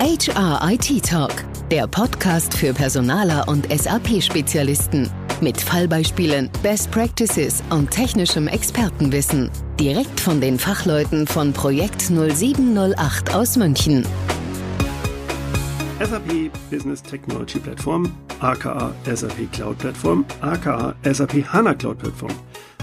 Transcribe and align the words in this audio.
HR 0.00 0.60
IT 0.70 1.04
Talk, 1.04 1.32
der 1.72 1.88
Podcast 1.88 2.54
für 2.56 2.72
Personaler 2.72 3.48
und 3.48 3.66
SAP-Spezialisten. 3.68 5.10
Mit 5.40 5.60
Fallbeispielen, 5.60 6.48
Best 6.62 6.92
Practices 6.92 7.64
und 7.70 7.90
technischem 7.90 8.46
Expertenwissen. 8.46 9.50
Direkt 9.80 10.20
von 10.20 10.40
den 10.40 10.56
Fachleuten 10.56 11.26
von 11.26 11.52
Projekt 11.52 12.00
0708 12.00 13.34
aus 13.34 13.56
München. 13.56 14.06
SAP 15.98 16.52
Business 16.70 17.02
Technology 17.02 17.58
Platform, 17.58 18.12
aka 18.38 18.94
SAP 19.12 19.50
Cloud 19.50 19.78
Platform, 19.78 20.24
aka 20.42 20.94
SAP 21.02 21.44
HANA 21.52 21.74
Cloud 21.74 21.98
Platform. 21.98 22.32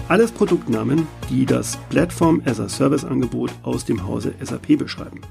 Alles 0.08 0.30
Produktnamen, 0.30 1.08
die 1.30 1.46
das 1.46 1.78
Platform 1.88 2.42
as 2.44 2.60
a 2.60 2.68
Service 2.68 3.06
Angebot 3.06 3.52
aus 3.62 3.86
dem 3.86 4.06
Hause 4.06 4.34
SAP 4.42 4.76
beschreiben. 4.76 5.22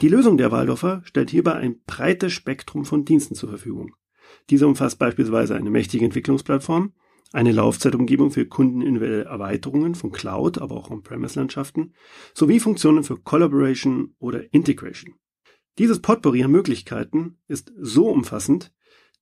Die 0.00 0.08
Lösung 0.08 0.36
der 0.36 0.52
Waldorfer 0.52 1.02
stellt 1.04 1.30
hierbei 1.30 1.54
ein 1.54 1.80
breites 1.84 2.32
Spektrum 2.32 2.84
von 2.84 3.04
Diensten 3.04 3.34
zur 3.34 3.48
Verfügung. 3.48 3.96
Diese 4.48 4.68
umfasst 4.68 4.98
beispielsweise 4.98 5.56
eine 5.56 5.70
mächtige 5.70 6.04
Entwicklungsplattform, 6.04 6.92
eine 7.32 7.52
Laufzeitumgebung 7.52 8.30
für 8.30 8.46
kundenindividuelle 8.46 9.24
Erweiterungen 9.24 9.94
von 9.96 10.12
Cloud, 10.12 10.58
aber 10.58 10.76
auch 10.76 10.90
On-Premise-Landschaften, 10.90 11.94
sowie 12.32 12.60
Funktionen 12.60 13.02
für 13.02 13.18
Collaboration 13.18 14.14
oder 14.18 14.52
Integration. 14.54 15.16
Dieses 15.78 16.00
Potpourri 16.00 16.44
an 16.44 16.52
Möglichkeiten 16.52 17.38
ist 17.48 17.72
so 17.78 18.08
umfassend, 18.08 18.72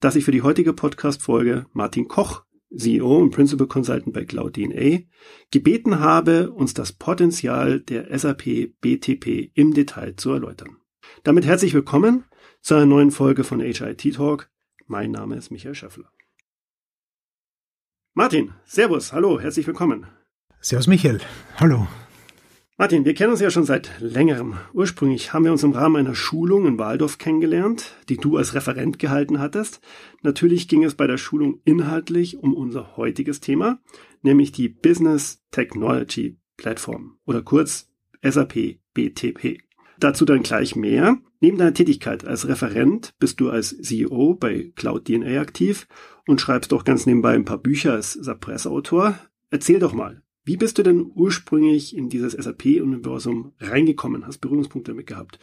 dass 0.01 0.17
ich 0.17 0.25
für 0.25 0.33
die 0.33 0.43
heutige 0.43 0.73
Podcast-Folge 0.73 1.67
Martin 1.73 2.07
Koch 2.07 2.46
CEO 2.75 3.19
und 3.19 3.31
Principal 3.31 3.67
Consultant 3.67 4.13
bei 4.13 4.25
CloudDNA, 4.25 5.01
gebeten 5.51 6.01
habe, 6.01 6.51
uns 6.51 6.75
das 6.75 6.93
Potenzial 6.93 7.81
der 7.81 8.17
SAP 8.19 8.73
BTP 8.81 9.51
im 9.55 9.75
Detail 9.75 10.17
zu 10.17 10.33
erläutern. 10.33 10.77
Damit 11.23 11.47
herzlich 11.47 11.75
willkommen 11.75 12.25
zu 12.61 12.75
einer 12.75 12.87
neuen 12.87 13.11
Folge 13.11 13.45
von 13.45 13.61
HIT 13.61 14.15
Talk. 14.15 14.51
Mein 14.87 15.11
Name 15.11 15.37
ist 15.37 15.51
Michael 15.51 15.75
Schäffler. 15.75 16.11
Martin, 18.15 18.55
Servus, 18.65 19.13
hallo, 19.13 19.39
herzlich 19.39 19.67
willkommen. 19.67 20.07
Servus 20.61 20.87
Michael, 20.87 21.21
hallo. 21.59 21.87
Martin, 22.79 23.07
wir 23.07 23.15
kennen 23.15 23.31
uns 23.31 23.41
ja 23.41 23.49
schon 23.51 23.65
seit 23.65 23.91
längerem. 24.01 24.59
Ursprünglich 24.75 25.33
haben 25.33 25.47
wir 25.47 25.53
uns 25.53 25.63
im 25.63 25.73
Rahmen 25.73 25.97
einer 25.97 26.15
Schulung 26.15 26.67
in 26.67 26.79
Waldorf 26.79 27.17
kennengelernt, 27.17 27.97
die 28.11 28.19
du 28.19 28.37
als 28.37 28.53
Referent 28.53 28.99
gehalten 28.99 29.39
hattest. 29.39 29.81
Natürlich 30.21 30.69
ging 30.69 30.85
es 30.85 30.95
bei 30.95 31.07
der 31.07 31.17
Schulung 31.17 31.63
inhaltlich 31.65 32.37
um 32.37 32.53
unser 32.53 32.99
heutiges 32.99 33.41
Thema, 33.41 33.81
nämlich 34.21 34.53
die 34.53 34.69
Business 34.69 35.43
Technology 35.53 36.37
Platform 36.59 37.17
oder 37.25 37.41
kurz 37.41 37.89
SAP 38.23 38.79
BTP. 38.93 39.57
Dazu 39.99 40.27
dann 40.27 40.43
gleich 40.43 40.77
mehr. 40.77 41.17
Neben 41.41 41.57
deiner 41.57 41.73
Tätigkeit 41.73 42.27
als 42.27 42.47
Referent 42.47 43.15
bist 43.19 43.41
du 43.41 43.49
als 43.49 43.75
CEO 43.81 44.35
bei 44.35 44.73
CloudDNA 44.77 45.41
aktiv 45.41 45.89
und 46.27 46.43
schreibst 46.43 46.73
doch 46.73 46.85
ganz 46.85 47.07
nebenbei 47.07 47.33
ein 47.33 47.47
paar 47.47 47.57
Bücher 47.57 47.95
als 47.95 48.13
SAP-Press-Autor. 48.13 49.19
Erzähl 49.49 49.79
doch 49.79 49.95
mal, 49.95 50.23
wie 50.47 50.57
bist 50.57 50.79
du 50.79 50.85
denn 50.85 51.11
ursprünglich 51.15 51.95
in 51.95 52.09
dieses 52.09 52.33
SAP-Universum 52.33 53.53
reingekommen? 53.61 54.27
Hast 54.27 54.39
Berührungspunkte 54.39 54.93
damit 54.93 55.09
gehabt? 55.09 55.41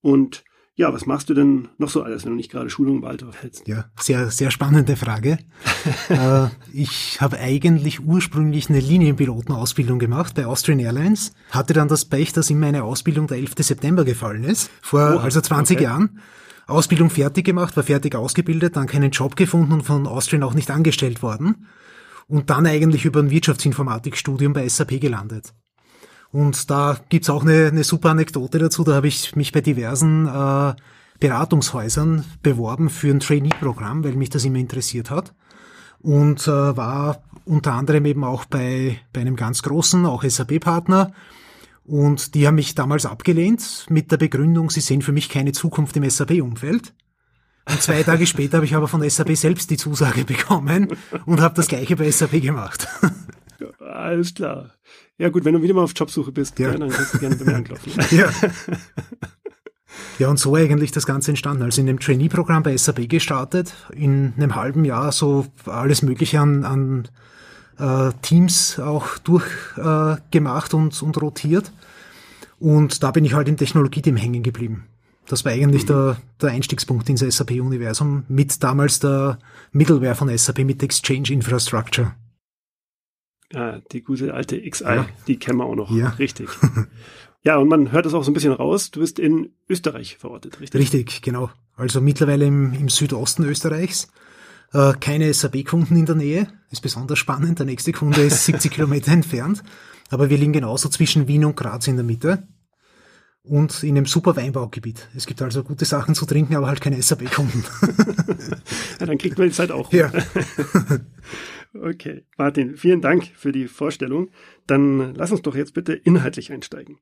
Und 0.00 0.44
ja, 0.74 0.92
was 0.92 1.04
machst 1.04 1.28
du 1.28 1.34
denn 1.34 1.68
noch 1.76 1.90
so 1.90 2.02
alles, 2.02 2.24
wenn 2.24 2.32
du 2.32 2.36
nicht 2.36 2.50
gerade 2.50 2.70
Schulung 2.70 2.96
im 2.96 3.02
Waldorf 3.02 3.42
hältst? 3.42 3.68
Ja, 3.68 3.90
sehr, 3.98 4.30
sehr 4.30 4.50
spannende 4.50 4.96
Frage. 4.96 5.38
äh, 6.08 6.46
ich 6.72 7.20
habe 7.20 7.38
eigentlich 7.38 8.00
ursprünglich 8.00 8.70
eine 8.70 8.80
Linienpilotenausbildung 8.80 9.98
gemacht 9.98 10.34
bei 10.34 10.46
Austrian 10.46 10.78
Airlines, 10.78 11.32
hatte 11.50 11.74
dann 11.74 11.88
das 11.88 12.06
Pech, 12.06 12.32
dass 12.32 12.48
in 12.48 12.58
meine 12.58 12.84
Ausbildung 12.84 13.26
der 13.26 13.36
11. 13.36 13.54
September 13.58 14.06
gefallen 14.06 14.44
ist, 14.44 14.70
vor 14.80 15.16
oh, 15.16 15.18
also 15.18 15.40
20 15.40 15.76
okay. 15.76 15.84
Jahren. 15.84 16.20
Ausbildung 16.66 17.10
fertig 17.10 17.44
gemacht, 17.44 17.76
war 17.76 17.84
fertig 17.84 18.14
ausgebildet, 18.14 18.76
dann 18.76 18.86
keinen 18.86 19.10
Job 19.10 19.36
gefunden 19.36 19.72
und 19.72 19.82
von 19.82 20.06
Austrian 20.06 20.42
auch 20.42 20.54
nicht 20.54 20.70
angestellt 20.70 21.22
worden 21.22 21.66
und 22.28 22.50
dann 22.50 22.66
eigentlich 22.66 23.04
über 23.04 23.20
ein 23.20 23.30
Wirtschaftsinformatikstudium 23.30 24.52
bei 24.52 24.68
SAP 24.68 25.00
gelandet. 25.00 25.52
Und 26.32 26.70
da 26.70 26.98
gibt's 27.08 27.30
auch 27.30 27.42
eine, 27.42 27.66
eine 27.66 27.84
super 27.84 28.10
Anekdote 28.10 28.58
dazu. 28.58 28.84
Da 28.84 28.94
habe 28.94 29.08
ich 29.08 29.36
mich 29.36 29.52
bei 29.52 29.60
diversen 29.60 30.26
äh, 30.26 30.74
Beratungshäusern 31.20 32.24
beworben 32.42 32.90
für 32.90 33.10
ein 33.10 33.20
Trainee-Programm, 33.20 34.04
weil 34.04 34.16
mich 34.16 34.30
das 34.30 34.44
immer 34.44 34.58
interessiert 34.58 35.10
hat. 35.10 35.34
Und 36.00 36.46
äh, 36.46 36.76
war 36.76 37.22
unter 37.44 37.72
anderem 37.72 38.04
eben 38.06 38.24
auch 38.24 38.44
bei, 38.44 38.98
bei 39.12 39.20
einem 39.20 39.36
ganz 39.36 39.62
großen, 39.62 40.04
auch 40.04 40.24
SAP-Partner. 40.24 41.12
Und 41.84 42.34
die 42.34 42.46
haben 42.46 42.56
mich 42.56 42.74
damals 42.74 43.06
abgelehnt 43.06 43.86
mit 43.88 44.10
der 44.10 44.16
Begründung, 44.16 44.70
sie 44.70 44.80
sehen 44.80 45.02
für 45.02 45.12
mich 45.12 45.28
keine 45.28 45.52
Zukunft 45.52 45.96
im 45.96 46.08
SAP-Umfeld. 46.08 46.92
Und 47.68 47.82
zwei 47.82 48.02
Tage 48.02 48.26
später 48.26 48.58
habe 48.58 48.66
ich 48.66 48.74
aber 48.74 48.88
von 48.88 49.08
SAP 49.08 49.36
selbst 49.36 49.70
die 49.70 49.76
Zusage 49.76 50.24
bekommen 50.24 50.88
und 51.26 51.40
habe 51.40 51.54
das 51.54 51.68
gleiche 51.68 51.96
bei 51.96 52.10
SAP 52.10 52.40
gemacht. 52.40 52.86
Alles 53.80 54.34
klar. 54.34 54.70
Ja 55.18 55.30
gut, 55.30 55.44
wenn 55.44 55.54
du 55.54 55.62
wieder 55.62 55.74
mal 55.74 55.82
auf 55.82 55.92
Jobsuche 55.96 56.30
bist, 56.30 56.58
ja. 56.58 56.72
dann 56.72 56.90
kannst 56.90 57.14
du 57.14 57.18
gerne 57.18 57.36
bei 57.36 57.44
mir 57.44 57.56
anklopfen. 57.56 57.92
Ja. 58.10 58.30
Ja, 60.18 60.28
und 60.28 60.38
so 60.38 60.54
eigentlich 60.54 60.92
das 60.92 61.06
Ganze 61.06 61.30
entstanden. 61.30 61.62
Also 61.62 61.80
in 61.80 61.86
dem 61.86 61.98
Trainee-Programm 61.98 62.62
bei 62.62 62.76
SAP 62.76 63.08
gestartet, 63.08 63.74
in 63.92 64.34
einem 64.36 64.54
halben 64.54 64.84
Jahr 64.84 65.12
so 65.12 65.46
alles 65.64 66.02
Mögliche 66.02 66.40
an, 66.40 66.64
an 66.64 67.08
äh, 67.78 68.12
Teams 68.22 68.78
auch 68.78 69.18
durchgemacht 69.18 70.72
äh, 70.72 70.76
und, 70.76 71.02
und 71.02 71.20
rotiert. 71.20 71.72
Und 72.58 73.02
da 73.02 73.10
bin 73.10 73.24
ich 73.24 73.34
halt 73.34 73.48
im 73.48 73.56
Technologie-Team 73.56 74.16
hängen 74.16 74.42
geblieben. 74.42 74.86
Das 75.28 75.44
war 75.44 75.52
eigentlich 75.52 75.82
mhm. 75.84 75.88
der, 75.88 76.16
der 76.40 76.50
Einstiegspunkt 76.50 77.08
ins 77.08 77.20
SAP-Universum 77.20 78.24
mit 78.28 78.62
damals 78.62 79.00
der 79.00 79.38
Middleware 79.72 80.14
von 80.14 80.36
SAP 80.36 80.58
mit 80.60 80.82
Exchange 80.82 81.30
Infrastructure. 81.30 82.14
Ah, 83.54 83.80
die 83.92 84.02
gute 84.02 84.34
alte 84.34 84.60
XI, 84.60 84.84
ja. 84.84 85.06
die 85.26 85.38
kennen 85.38 85.58
wir 85.58 85.66
auch 85.66 85.76
noch. 85.76 85.90
Ja. 85.90 86.10
Richtig. 86.10 86.48
ja, 87.42 87.56
und 87.56 87.68
man 87.68 87.92
hört 87.92 88.06
das 88.06 88.14
auch 88.14 88.24
so 88.24 88.30
ein 88.30 88.34
bisschen 88.34 88.52
raus. 88.52 88.90
Du 88.90 89.00
bist 89.00 89.18
in 89.18 89.50
Österreich 89.68 90.16
verortet, 90.16 90.60
richtig? 90.60 90.80
Richtig, 90.80 91.22
genau. 91.22 91.50
Also 91.76 92.00
mittlerweile 92.00 92.46
im, 92.46 92.72
im 92.72 92.88
Südosten 92.88 93.44
Österreichs. 93.44 94.08
Äh, 94.72 94.94
keine 94.98 95.32
SAP-Kunden 95.32 95.96
in 95.96 96.06
der 96.06 96.16
Nähe. 96.16 96.48
Ist 96.70 96.82
besonders 96.82 97.18
spannend. 97.18 97.58
Der 97.60 97.66
nächste 97.66 97.92
Kunde 97.92 98.22
ist 98.22 98.44
70 98.44 98.70
Kilometer 98.72 99.12
entfernt. 99.12 99.62
Aber 100.10 100.28
wir 100.30 100.38
liegen 100.38 100.52
genauso 100.52 100.88
zwischen 100.88 101.28
Wien 101.28 101.44
und 101.44 101.56
Graz 101.56 101.86
in 101.86 101.96
der 101.96 102.04
Mitte 102.04 102.46
und 103.46 103.82
in 103.82 103.96
einem 103.96 104.06
super 104.06 104.36
Weinbaugebiet. 104.36 105.08
Es 105.14 105.26
gibt 105.26 105.40
also 105.40 105.62
gute 105.62 105.84
Sachen 105.84 106.14
zu 106.14 106.26
trinken, 106.26 106.56
aber 106.56 106.66
halt 106.66 106.80
keine 106.80 107.00
SAP-Kunden. 107.00 107.64
ja, 109.00 109.06
dann 109.06 109.18
kriegt 109.18 109.38
man 109.38 109.48
die 109.48 109.54
Zeit 109.54 109.70
auch. 109.70 109.92
Ja. 109.92 110.12
okay, 111.80 112.24
Martin, 112.36 112.76
vielen 112.76 113.00
Dank 113.00 113.26
für 113.34 113.52
die 113.52 113.68
Vorstellung. 113.68 114.30
Dann 114.66 115.14
lass 115.14 115.30
uns 115.30 115.42
doch 115.42 115.54
jetzt 115.54 115.74
bitte 115.74 115.92
inhaltlich 115.92 116.52
einsteigen. 116.52 116.98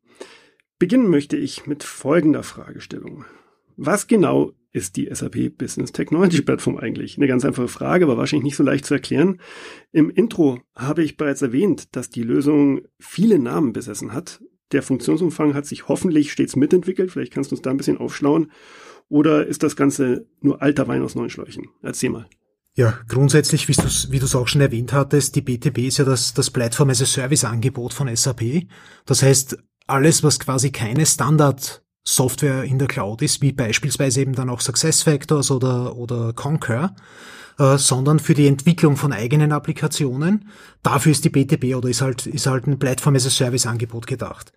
Beginnen 0.78 1.08
möchte 1.08 1.36
ich 1.36 1.66
mit 1.66 1.82
folgender 1.82 2.42
Fragestellung. 2.42 3.24
Was 3.76 4.06
genau 4.06 4.52
ist 4.72 4.96
die 4.96 5.08
SAP 5.12 5.56
Business 5.56 5.92
Technology 5.92 6.42
Plattform 6.42 6.76
eigentlich? 6.76 7.16
Eine 7.16 7.28
ganz 7.28 7.44
einfache 7.44 7.68
Frage, 7.68 8.04
aber 8.04 8.18
wahrscheinlich 8.18 8.44
nicht 8.44 8.56
so 8.56 8.64
leicht 8.64 8.84
zu 8.84 8.94
erklären. 8.94 9.40
Im 9.92 10.10
Intro 10.10 10.60
habe 10.74 11.02
ich 11.02 11.16
bereits 11.16 11.42
erwähnt, 11.42 11.96
dass 11.96 12.10
die 12.10 12.22
Lösung 12.22 12.82
viele 12.98 13.38
Namen 13.38 13.72
besessen 13.72 14.12
hat 14.12 14.40
der 14.72 14.82
Funktionsumfang 14.82 15.54
hat 15.54 15.66
sich 15.66 15.88
hoffentlich 15.88 16.32
stets 16.32 16.56
mitentwickelt. 16.56 17.10
Vielleicht 17.10 17.32
kannst 17.32 17.50
du 17.50 17.54
uns 17.54 17.62
da 17.62 17.70
ein 17.70 17.76
bisschen 17.76 17.98
aufschlauen. 17.98 18.50
Oder 19.08 19.46
ist 19.46 19.62
das 19.62 19.76
Ganze 19.76 20.26
nur 20.40 20.62
alter 20.62 20.88
Wein 20.88 21.02
aus 21.02 21.14
neuen 21.14 21.30
Schläuchen? 21.30 21.68
Erzähl 21.82 22.10
mal. 22.10 22.26
Ja, 22.76 22.98
grundsätzlich, 23.08 23.68
wie 23.68 24.18
du 24.18 24.24
es 24.24 24.34
auch 24.34 24.48
schon 24.48 24.60
erwähnt 24.60 24.92
hattest, 24.92 25.36
die 25.36 25.42
BTP 25.42 25.86
ist 25.86 25.98
ja 25.98 26.04
das, 26.04 26.34
das 26.34 26.50
Platform 26.50 26.90
as 26.90 27.02
a 27.02 27.06
Service 27.06 27.44
Angebot 27.44 27.92
von 27.92 28.14
SAP. 28.14 28.66
Das 29.06 29.22
heißt, 29.22 29.58
alles, 29.86 30.24
was 30.24 30.40
quasi 30.40 30.72
keine 30.72 31.06
Standard 31.06 31.84
Software 32.02 32.64
in 32.64 32.78
der 32.78 32.88
Cloud 32.88 33.22
ist, 33.22 33.42
wie 33.42 33.52
beispielsweise 33.52 34.20
eben 34.20 34.34
dann 34.34 34.50
auch 34.50 34.60
SuccessFactors 34.60 35.50
oder, 35.50 35.96
oder 35.96 36.32
Concur, 36.32 36.94
äh, 37.58 37.78
sondern 37.78 38.18
für 38.18 38.34
die 38.34 38.46
Entwicklung 38.46 38.96
von 38.96 39.12
eigenen 39.12 39.52
Applikationen. 39.52 40.48
Dafür 40.82 41.12
ist 41.12 41.24
die 41.24 41.30
BTP 41.30 41.76
oder 41.76 41.88
ist 41.88 42.02
halt, 42.02 42.26
ist 42.26 42.46
halt 42.46 42.66
ein 42.66 42.78
Platform 42.78 43.14
as 43.16 43.26
a 43.26 43.30
Service 43.30 43.66
Angebot 43.66 44.06
gedacht. 44.06 44.52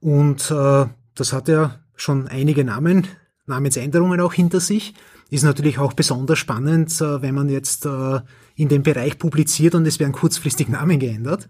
Und 0.00 0.50
äh, 0.50 0.86
das 1.14 1.32
hat 1.32 1.48
ja 1.48 1.80
schon 1.94 2.28
einige 2.28 2.64
Namen, 2.64 3.06
Namensänderungen 3.46 4.20
auch 4.20 4.32
hinter 4.32 4.60
sich. 4.60 4.94
Ist 5.30 5.44
natürlich 5.44 5.78
auch 5.78 5.94
besonders 5.94 6.38
spannend, 6.38 6.92
äh, 7.00 7.22
wenn 7.22 7.34
man 7.34 7.48
jetzt 7.48 7.86
äh, 7.86 8.20
in 8.54 8.68
dem 8.68 8.82
Bereich 8.82 9.18
publiziert 9.18 9.74
und 9.74 9.86
es 9.86 9.98
werden 9.98 10.12
kurzfristig 10.12 10.68
Namen 10.70 10.98
geändert. 10.98 11.48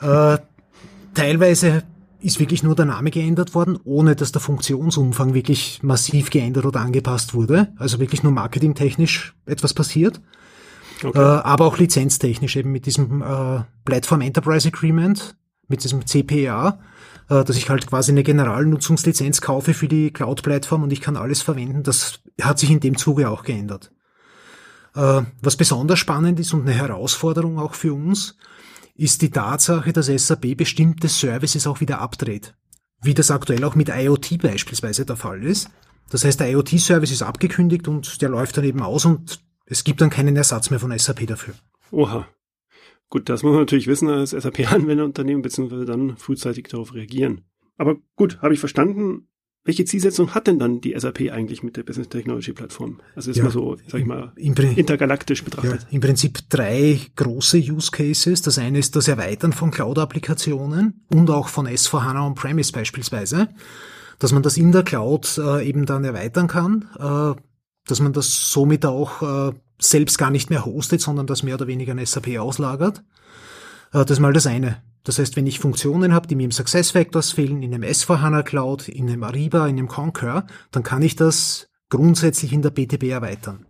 Äh, 0.00 0.38
teilweise 1.14 1.84
ist 2.22 2.40
wirklich 2.40 2.62
nur 2.62 2.74
der 2.74 2.84
Name 2.84 3.10
geändert 3.10 3.54
worden, 3.54 3.78
ohne 3.84 4.16
dass 4.16 4.32
der 4.32 4.40
Funktionsumfang 4.40 5.34
wirklich 5.34 5.80
massiv 5.82 6.30
geändert 6.30 6.64
oder 6.64 6.80
angepasst 6.80 7.34
wurde. 7.34 7.72
Also 7.76 7.98
wirklich 7.98 8.22
nur 8.22 8.32
marketingtechnisch 8.32 9.34
etwas 9.46 9.74
passiert. 9.74 10.20
Okay. 11.02 11.18
Äh, 11.18 11.22
aber 11.22 11.66
auch 11.66 11.78
lizenztechnisch 11.78 12.56
eben 12.56 12.72
mit 12.72 12.86
diesem 12.86 13.22
äh, 13.22 13.62
Platform 13.84 14.20
Enterprise 14.20 14.68
Agreement, 14.68 15.36
mit 15.68 15.82
diesem 15.84 16.06
CPA, 16.06 16.78
äh, 17.28 17.44
dass 17.44 17.56
ich 17.56 17.68
halt 17.68 17.86
quasi 17.86 18.12
eine 18.12 18.22
Generalnutzungslizenz 18.22 19.40
kaufe 19.40 19.74
für 19.74 19.88
die 19.88 20.12
Cloud-Plattform 20.12 20.82
und 20.84 20.92
ich 20.92 21.00
kann 21.00 21.16
alles 21.16 21.42
verwenden. 21.42 21.82
Das 21.82 22.20
hat 22.40 22.58
sich 22.58 22.70
in 22.70 22.80
dem 22.80 22.96
Zuge 22.96 23.30
auch 23.30 23.42
geändert. 23.42 23.90
Äh, 24.94 25.22
was 25.40 25.56
besonders 25.56 25.98
spannend 25.98 26.38
ist 26.38 26.52
und 26.52 26.62
eine 26.62 26.72
Herausforderung 26.72 27.58
auch 27.58 27.74
für 27.74 27.94
uns, 27.94 28.36
ist 28.94 29.22
die 29.22 29.30
Tatsache, 29.30 29.92
dass 29.92 30.06
SAP 30.06 30.56
bestimmte 30.56 31.08
Services 31.08 31.66
auch 31.66 31.80
wieder 31.80 32.00
abdreht. 32.00 32.54
Wie 33.02 33.14
das 33.14 33.30
aktuell 33.30 33.64
auch 33.64 33.74
mit 33.74 33.88
IoT 33.88 34.38
beispielsweise 34.40 35.04
der 35.04 35.16
Fall 35.16 35.42
ist. 35.42 35.70
Das 36.10 36.24
heißt, 36.24 36.40
der 36.40 36.50
IoT-Service 36.50 37.10
ist 37.10 37.22
abgekündigt 37.22 37.88
und 37.88 38.20
der 38.22 38.28
läuft 38.28 38.56
dann 38.56 38.64
eben 38.64 38.82
aus 38.82 39.04
und 39.04 39.42
es 39.66 39.84
gibt 39.84 40.00
dann 40.00 40.10
keinen 40.10 40.36
Ersatz 40.36 40.70
mehr 40.70 40.78
von 40.78 40.96
SAP 40.96 41.26
dafür. 41.26 41.54
Oha. 41.90 42.28
Gut, 43.08 43.28
das 43.28 43.42
muss 43.42 43.52
man 43.52 43.62
natürlich 43.62 43.86
wissen 43.86 44.08
als 44.08 44.30
SAP-Anwenderunternehmen, 44.30 45.42
beziehungsweise 45.42 45.84
dann 45.84 46.16
frühzeitig 46.16 46.68
darauf 46.68 46.94
reagieren. 46.94 47.42
Aber 47.76 47.96
gut, 48.16 48.40
habe 48.40 48.54
ich 48.54 48.60
verstanden. 48.60 49.28
Welche 49.64 49.84
Zielsetzung 49.84 50.34
hat 50.34 50.48
denn 50.48 50.58
dann 50.58 50.80
die 50.80 50.98
SAP 50.98 51.30
eigentlich 51.30 51.62
mit 51.62 51.76
der 51.76 51.84
Business 51.84 52.08
Technology 52.08 52.52
Plattform? 52.52 53.00
Also 53.14 53.30
ist 53.30 53.36
ja, 53.36 53.44
mal 53.44 53.50
so, 53.50 53.76
sag 53.86 54.00
ich 54.00 54.06
mal, 54.06 54.32
intergalaktisch 54.34 55.44
betrachtet. 55.44 55.82
Ja, 55.82 55.88
Im 55.90 56.00
Prinzip 56.00 56.40
drei 56.48 56.98
große 57.14 57.58
Use 57.58 57.92
Cases. 57.92 58.42
Das 58.42 58.58
eine 58.58 58.80
ist 58.80 58.96
das 58.96 59.06
Erweitern 59.06 59.52
von 59.52 59.70
Cloud-Applikationen 59.70 61.04
und 61.10 61.30
auch 61.30 61.46
von 61.46 61.68
S4HANA 61.68 62.26
On-Premise 62.26 62.72
beispielsweise, 62.72 63.50
dass 64.18 64.32
man 64.32 64.42
das 64.42 64.56
in 64.56 64.72
der 64.72 64.82
Cloud 64.82 65.38
äh, 65.38 65.64
eben 65.64 65.86
dann 65.86 66.04
erweitern 66.04 66.48
kann, 66.48 66.88
äh, 66.98 67.40
dass 67.86 68.00
man 68.00 68.12
das 68.12 68.50
somit 68.50 68.84
auch 68.84 69.50
äh, 69.50 69.52
selbst 69.80 70.18
gar 70.18 70.32
nicht 70.32 70.50
mehr 70.50 70.64
hostet, 70.64 71.00
sondern 71.00 71.28
das 71.28 71.44
mehr 71.44 71.54
oder 71.54 71.68
weniger 71.68 71.92
an 71.92 72.04
SAP 72.04 72.36
auslagert. 72.36 73.04
Äh, 73.92 74.00
das 74.00 74.10
ist 74.10 74.20
mal 74.20 74.32
das 74.32 74.48
eine. 74.48 74.82
Das 75.04 75.18
heißt, 75.18 75.36
wenn 75.36 75.46
ich 75.46 75.58
Funktionen 75.58 76.14
habe, 76.14 76.28
die 76.28 76.36
mir 76.36 76.44
im 76.44 76.52
SuccessFactors 76.52 77.32
fehlen, 77.32 77.62
in 77.62 77.74
einem 77.74 77.82
S4HANA 77.82 78.42
Cloud, 78.42 78.88
in 78.88 79.08
einem 79.08 79.24
Ariba, 79.24 79.66
in 79.66 79.78
einem 79.78 79.88
Concur, 79.88 80.46
dann 80.70 80.82
kann 80.82 81.02
ich 81.02 81.16
das 81.16 81.68
grundsätzlich 81.88 82.52
in 82.52 82.62
der 82.62 82.70
BTP 82.70 83.04
erweitern. 83.04 83.66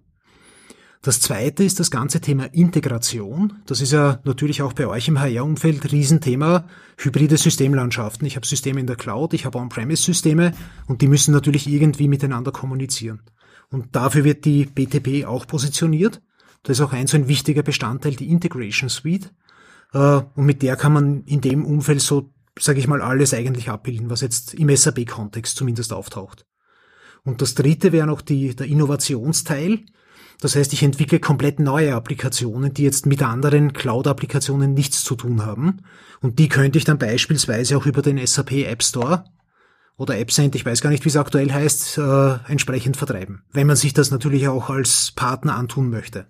Das 1.04 1.20
zweite 1.20 1.64
ist 1.64 1.80
das 1.80 1.90
ganze 1.90 2.20
Thema 2.20 2.44
Integration. 2.54 3.54
Das 3.66 3.80
ist 3.80 3.90
ja 3.90 4.20
natürlich 4.22 4.62
auch 4.62 4.72
bei 4.72 4.86
euch 4.86 5.08
im 5.08 5.18
HR-Umfeld 5.18 5.90
Riesenthema, 5.90 6.68
hybride 6.96 7.36
Systemlandschaften. 7.36 8.24
Ich 8.24 8.36
habe 8.36 8.46
Systeme 8.46 8.78
in 8.78 8.86
der 8.86 8.94
Cloud, 8.94 9.34
ich 9.34 9.44
habe 9.44 9.58
On-Premise-Systeme 9.58 10.52
und 10.86 11.02
die 11.02 11.08
müssen 11.08 11.32
natürlich 11.32 11.66
irgendwie 11.66 12.06
miteinander 12.06 12.52
kommunizieren. 12.52 13.22
Und 13.68 13.96
dafür 13.96 14.22
wird 14.22 14.44
die 14.44 14.66
BTP 14.66 15.26
auch 15.26 15.44
positioniert. 15.48 16.22
Da 16.62 16.70
ist 16.70 16.80
auch 16.80 16.92
ein 16.92 17.08
so 17.08 17.16
ein 17.16 17.26
wichtiger 17.26 17.64
Bestandteil, 17.64 18.14
die 18.14 18.30
Integration 18.30 18.88
Suite. 18.88 19.32
Äh, 19.92 20.22
und 20.34 20.46
mit 20.46 20.62
der 20.62 20.76
kann 20.76 20.92
man 20.92 21.24
in 21.24 21.40
dem 21.40 21.64
Umfeld 21.64 22.00
so, 22.00 22.32
sage 22.58 22.78
ich 22.78 22.88
mal, 22.88 23.02
alles 23.02 23.34
eigentlich 23.34 23.68
abbilden, 23.68 24.10
was 24.10 24.20
jetzt 24.20 24.54
im 24.54 24.74
SAP-Kontext 24.74 25.56
zumindest 25.56 25.92
auftaucht. 25.92 26.46
Und 27.24 27.40
das 27.40 27.54
dritte 27.54 27.92
wäre 27.92 28.06
noch 28.06 28.20
die, 28.20 28.54
der 28.54 28.66
Innovationsteil. 28.66 29.80
Das 30.40 30.56
heißt, 30.56 30.72
ich 30.72 30.82
entwickle 30.82 31.20
komplett 31.20 31.60
neue 31.60 31.94
Applikationen, 31.94 32.74
die 32.74 32.82
jetzt 32.82 33.06
mit 33.06 33.22
anderen 33.22 33.72
Cloud-Applikationen 33.72 34.74
nichts 34.74 35.04
zu 35.04 35.14
tun 35.14 35.46
haben. 35.46 35.82
Und 36.20 36.40
die 36.40 36.48
könnte 36.48 36.78
ich 36.78 36.84
dann 36.84 36.98
beispielsweise 36.98 37.76
auch 37.76 37.86
über 37.86 38.02
den 38.02 38.24
SAP 38.26 38.52
App 38.64 38.82
Store 38.82 39.24
oder 39.96 40.18
AppSend, 40.18 40.56
ich 40.56 40.66
weiß 40.66 40.80
gar 40.80 40.90
nicht, 40.90 41.04
wie 41.04 41.10
es 41.10 41.16
aktuell 41.16 41.52
heißt, 41.52 41.98
äh, 41.98 42.38
entsprechend 42.48 42.96
vertreiben. 42.96 43.42
Wenn 43.52 43.68
man 43.68 43.76
sich 43.76 43.92
das 43.92 44.10
natürlich 44.10 44.48
auch 44.48 44.68
als 44.68 45.12
Partner 45.14 45.54
antun 45.54 45.90
möchte. 45.90 46.26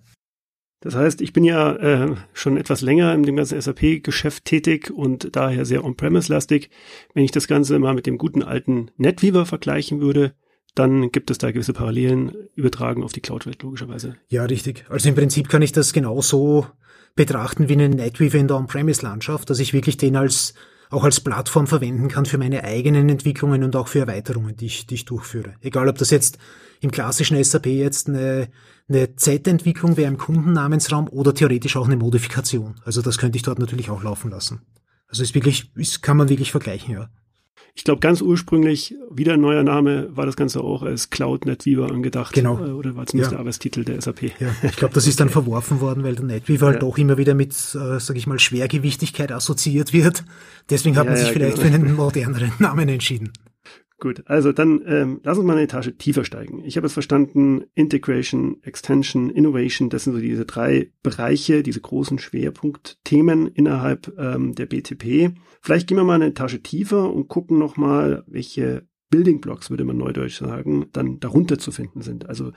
Das 0.83 0.95
heißt, 0.95 1.21
ich 1.21 1.31
bin 1.31 1.45
ja 1.45 1.77
äh, 1.77 2.13
schon 2.33 2.57
etwas 2.57 2.81
länger 2.81 3.13
in 3.13 3.23
dem 3.23 3.37
ganzen 3.37 3.59
SAP-Geschäft 3.59 4.43
tätig 4.43 4.91
und 4.91 5.33
daher 5.33 5.63
sehr 5.63 5.85
on-premise-lastig. 5.85 6.69
Wenn 7.13 7.23
ich 7.23 7.31
das 7.31 7.47
Ganze 7.47 7.79
mal 7.79 7.93
mit 7.93 8.05
dem 8.05 8.17
guten 8.17 8.43
alten 8.43 8.91
NetWeaver 8.97 9.45
vergleichen 9.45 10.01
würde, 10.01 10.33
dann 10.75 11.09
gibt 11.13 11.31
es 11.31 11.37
da 11.37 11.51
gewisse 11.51 11.71
Parallelen 11.71 12.35
übertragen 12.55 13.01
auf 13.01 13.13
die 13.13 13.21
Cloud-Welt 13.21 13.63
logischerweise. 13.63 14.17
Ja, 14.27 14.43
richtig. 14.43 14.83
Also 14.89 15.07
im 15.07 15.15
Prinzip 15.15 15.47
kann 15.47 15.61
ich 15.61 15.71
das 15.71 15.93
genauso 15.93 16.67
betrachten 17.15 17.69
wie 17.69 17.73
einen 17.73 17.91
NetWeaver 17.91 18.39
in 18.39 18.49
der 18.49 18.57
On-Premise-Landschaft, 18.57 19.49
dass 19.49 19.59
ich 19.59 19.73
wirklich 19.73 19.95
den 19.95 20.17
als 20.17 20.53
auch 20.93 21.03
als 21.03 21.19
Plattform 21.19 21.67
verwenden 21.67 22.07
kann 22.07 22.25
für 22.25 22.37
meine 22.37 22.63
eigenen 22.63 23.09
Entwicklungen 23.09 23.63
und 23.63 23.75
auch 23.75 23.87
für 23.87 23.99
Erweiterungen, 23.99 24.55
die 24.55 24.67
ich, 24.67 24.87
die 24.87 24.95
ich 24.95 25.05
durchführe. 25.05 25.55
Egal, 25.61 25.89
ob 25.89 25.97
das 25.97 26.09
jetzt 26.09 26.37
im 26.81 26.91
klassischen 26.91 27.41
SAP 27.43 27.67
jetzt 27.67 28.07
eine, 28.07 28.49
eine 28.87 29.15
Z-Entwicklung 29.15 29.97
wäre 29.97 30.11
im 30.11 30.17
Kundennamensraum 30.17 31.07
oder 31.09 31.33
theoretisch 31.33 31.75
auch 31.75 31.85
eine 31.85 31.97
Modifikation. 31.97 32.75
Also 32.85 33.01
das 33.01 33.17
könnte 33.17 33.37
ich 33.37 33.43
dort 33.43 33.59
natürlich 33.59 33.89
auch 33.89 34.03
laufen 34.03 34.31
lassen. 34.31 34.61
Also 35.07 35.23
ist 35.23 35.35
wirklich, 35.35 35.71
ist, 35.75 36.01
kann 36.01 36.17
man 36.17 36.29
wirklich 36.29 36.51
vergleichen, 36.51 36.93
ja. 36.93 37.09
Ich 37.75 37.83
glaube, 37.83 38.01
ganz 38.01 38.21
ursprünglich, 38.21 38.95
wieder 39.09 39.33
ein 39.33 39.41
neuer 39.41 39.63
Name, 39.63 40.09
war 40.15 40.27
das 40.27 40.35
Ganze 40.35 40.61
auch 40.61 40.83
als 40.83 41.09
Cloud 41.09 41.45
NetWeaver 41.45 41.91
angedacht. 41.91 42.33
Genau. 42.33 42.59
Äh, 42.59 42.71
oder 42.71 42.95
war 42.95 43.07
zumindest 43.07 43.31
ja. 43.31 43.37
der 43.37 43.39
Arbeitstitel 43.39 43.83
der 43.83 43.99
SAP. 43.99 44.39
Ja, 44.39 44.55
ich 44.61 44.75
glaube, 44.75 44.93
das 44.93 45.07
ist 45.07 45.19
dann 45.19 45.29
verworfen 45.29 45.81
worden, 45.81 46.03
weil 46.03 46.15
der 46.15 46.25
NetWeaver 46.25 46.67
halt 46.67 46.75
ja. 46.75 46.81
halt 46.81 46.83
doch 46.83 46.97
immer 46.97 47.17
wieder 47.17 47.33
mit, 47.33 47.51
äh, 47.51 47.99
sage 47.99 48.19
ich 48.19 48.27
mal, 48.27 48.37
Schwergewichtigkeit 48.37 49.31
assoziiert 49.31 49.91
wird. 49.91 50.23
Deswegen 50.69 50.97
hat 50.97 51.05
ja, 51.05 51.11
man 51.11 51.19
sich 51.19 51.31
vielleicht 51.31 51.57
genau. 51.57 51.67
für 51.67 51.73
einen 51.73 51.95
moderneren 51.95 52.51
Namen 52.59 52.89
entschieden. 52.89 53.33
Gut, 54.03 54.23
also 54.25 54.51
dann 54.51 54.83
ähm, 54.85 55.21
lass 55.23 55.37
uns 55.37 55.47
mal 55.47 55.53
eine 55.53 55.61
Etage 55.61 55.93
tiefer 55.97 56.25
steigen. 56.25 56.61
Ich 56.65 56.75
habe 56.75 56.85
es 56.85 56.91
verstanden, 56.91 57.63
Integration, 57.73 58.61
Extension, 58.61 59.29
Innovation, 59.29 59.89
das 59.89 60.03
sind 60.03 60.11
so 60.11 60.19
diese 60.19 60.43
drei 60.43 60.91
Bereiche, 61.03 61.63
diese 61.63 61.79
großen 61.79 62.19
Schwerpunktthemen 62.19 63.47
innerhalb 63.47 64.13
ähm, 64.17 64.55
der 64.55 64.65
BTP. 64.65 65.37
Vielleicht 65.61 65.87
gehen 65.87 65.95
wir 65.95 66.03
mal 66.03 66.15
eine 66.15 66.25
Etage 66.25 66.61
tiefer 66.61 67.13
und 67.13 67.29
gucken 67.29 67.57
nochmal, 67.57 68.25
welche 68.27 68.85
Building 69.09 69.39
Blocks, 69.39 69.69
würde 69.69 69.85
man 69.85 69.95
neudeutsch 69.95 70.39
sagen, 70.39 70.87
dann 70.91 71.21
darunter 71.21 71.57
zu 71.57 71.71
finden 71.71 72.01
sind. 72.01 72.27
Also 72.27 72.51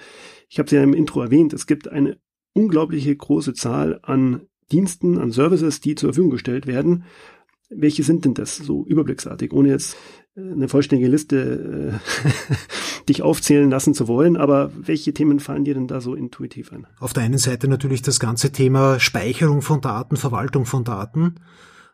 ich 0.48 0.58
habe 0.58 0.66
es 0.66 0.72
ja 0.72 0.82
im 0.82 0.94
Intro 0.94 1.22
erwähnt, 1.22 1.52
es 1.52 1.69
gibt 1.69 1.87
eine 1.87 2.19
unglaubliche 2.54 3.14
große 3.14 3.54
Zahl 3.54 4.00
an 4.02 4.48
Diensten, 4.72 5.16
an 5.19 5.31
Services, 5.31 5.81
die 5.81 5.94
zur 5.94 6.08
Verfügung 6.08 6.31
gestellt 6.31 6.66
werden. 6.66 7.04
Welche 7.69 8.03
sind 8.05 8.25
denn 8.25 8.35
das 8.35 8.57
so 8.57 8.85
überblicksartig, 8.87 9.53
ohne 9.53 9.71
jetzt 9.71 9.97
eine 10.37 10.69
vollständige 10.69 11.09
Liste 11.11 11.99
äh, 11.99 13.05
dich 13.09 13.23
aufzählen 13.23 13.71
lassen 13.71 13.95
zu 13.95 14.07
wollen, 14.07 14.37
aber 14.37 14.71
welche 14.77 15.15
Themen 15.15 15.41
fallen 15.41 15.65
dir 15.65 15.75
denn 15.75 15.89
da 15.89 16.01
so 16.01 16.15
intuitiv 16.15 16.73
ein? 16.73 16.87
Auf 16.99 17.13
der 17.13 17.23
einen 17.23 17.39
Seite 17.39 17.69
natürlich 17.69 18.03
das 18.03 18.21
ganze 18.21 18.53
Thema 18.53 19.01
Speicherung 19.01 19.63
von 19.63 19.81
Daten, 19.81 20.17
Verwaltung 20.17 20.67
von 20.67 20.85
Daten, 20.85 21.37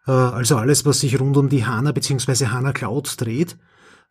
äh, 0.07 0.11
also 0.11 0.57
alles, 0.57 0.85
was 0.85 1.01
sich 1.01 1.21
rund 1.21 1.37
um 1.37 1.49
die 1.49 1.65
HANA 1.65 1.93
bzw. 1.93 2.47
HANA 2.47 2.73
Cloud 2.73 3.21
dreht 3.21 3.57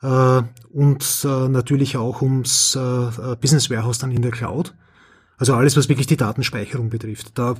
äh, 0.01 0.41
und 0.69 1.25
äh, 1.25 1.49
natürlich 1.49 1.97
auch 1.97 2.21
ums 2.21 2.75
äh, 2.75 3.35
Business 3.39 3.69
Warehouse 3.69 3.99
dann 3.99 4.11
in 4.11 4.21
der 4.21 4.31
Cloud. 4.31 4.73
Also 5.37 5.55
alles, 5.55 5.75
was 5.75 5.89
wirklich 5.89 6.07
die 6.07 6.17
Datenspeicherung 6.17 6.89
betrifft. 6.89 7.37
Da 7.37 7.55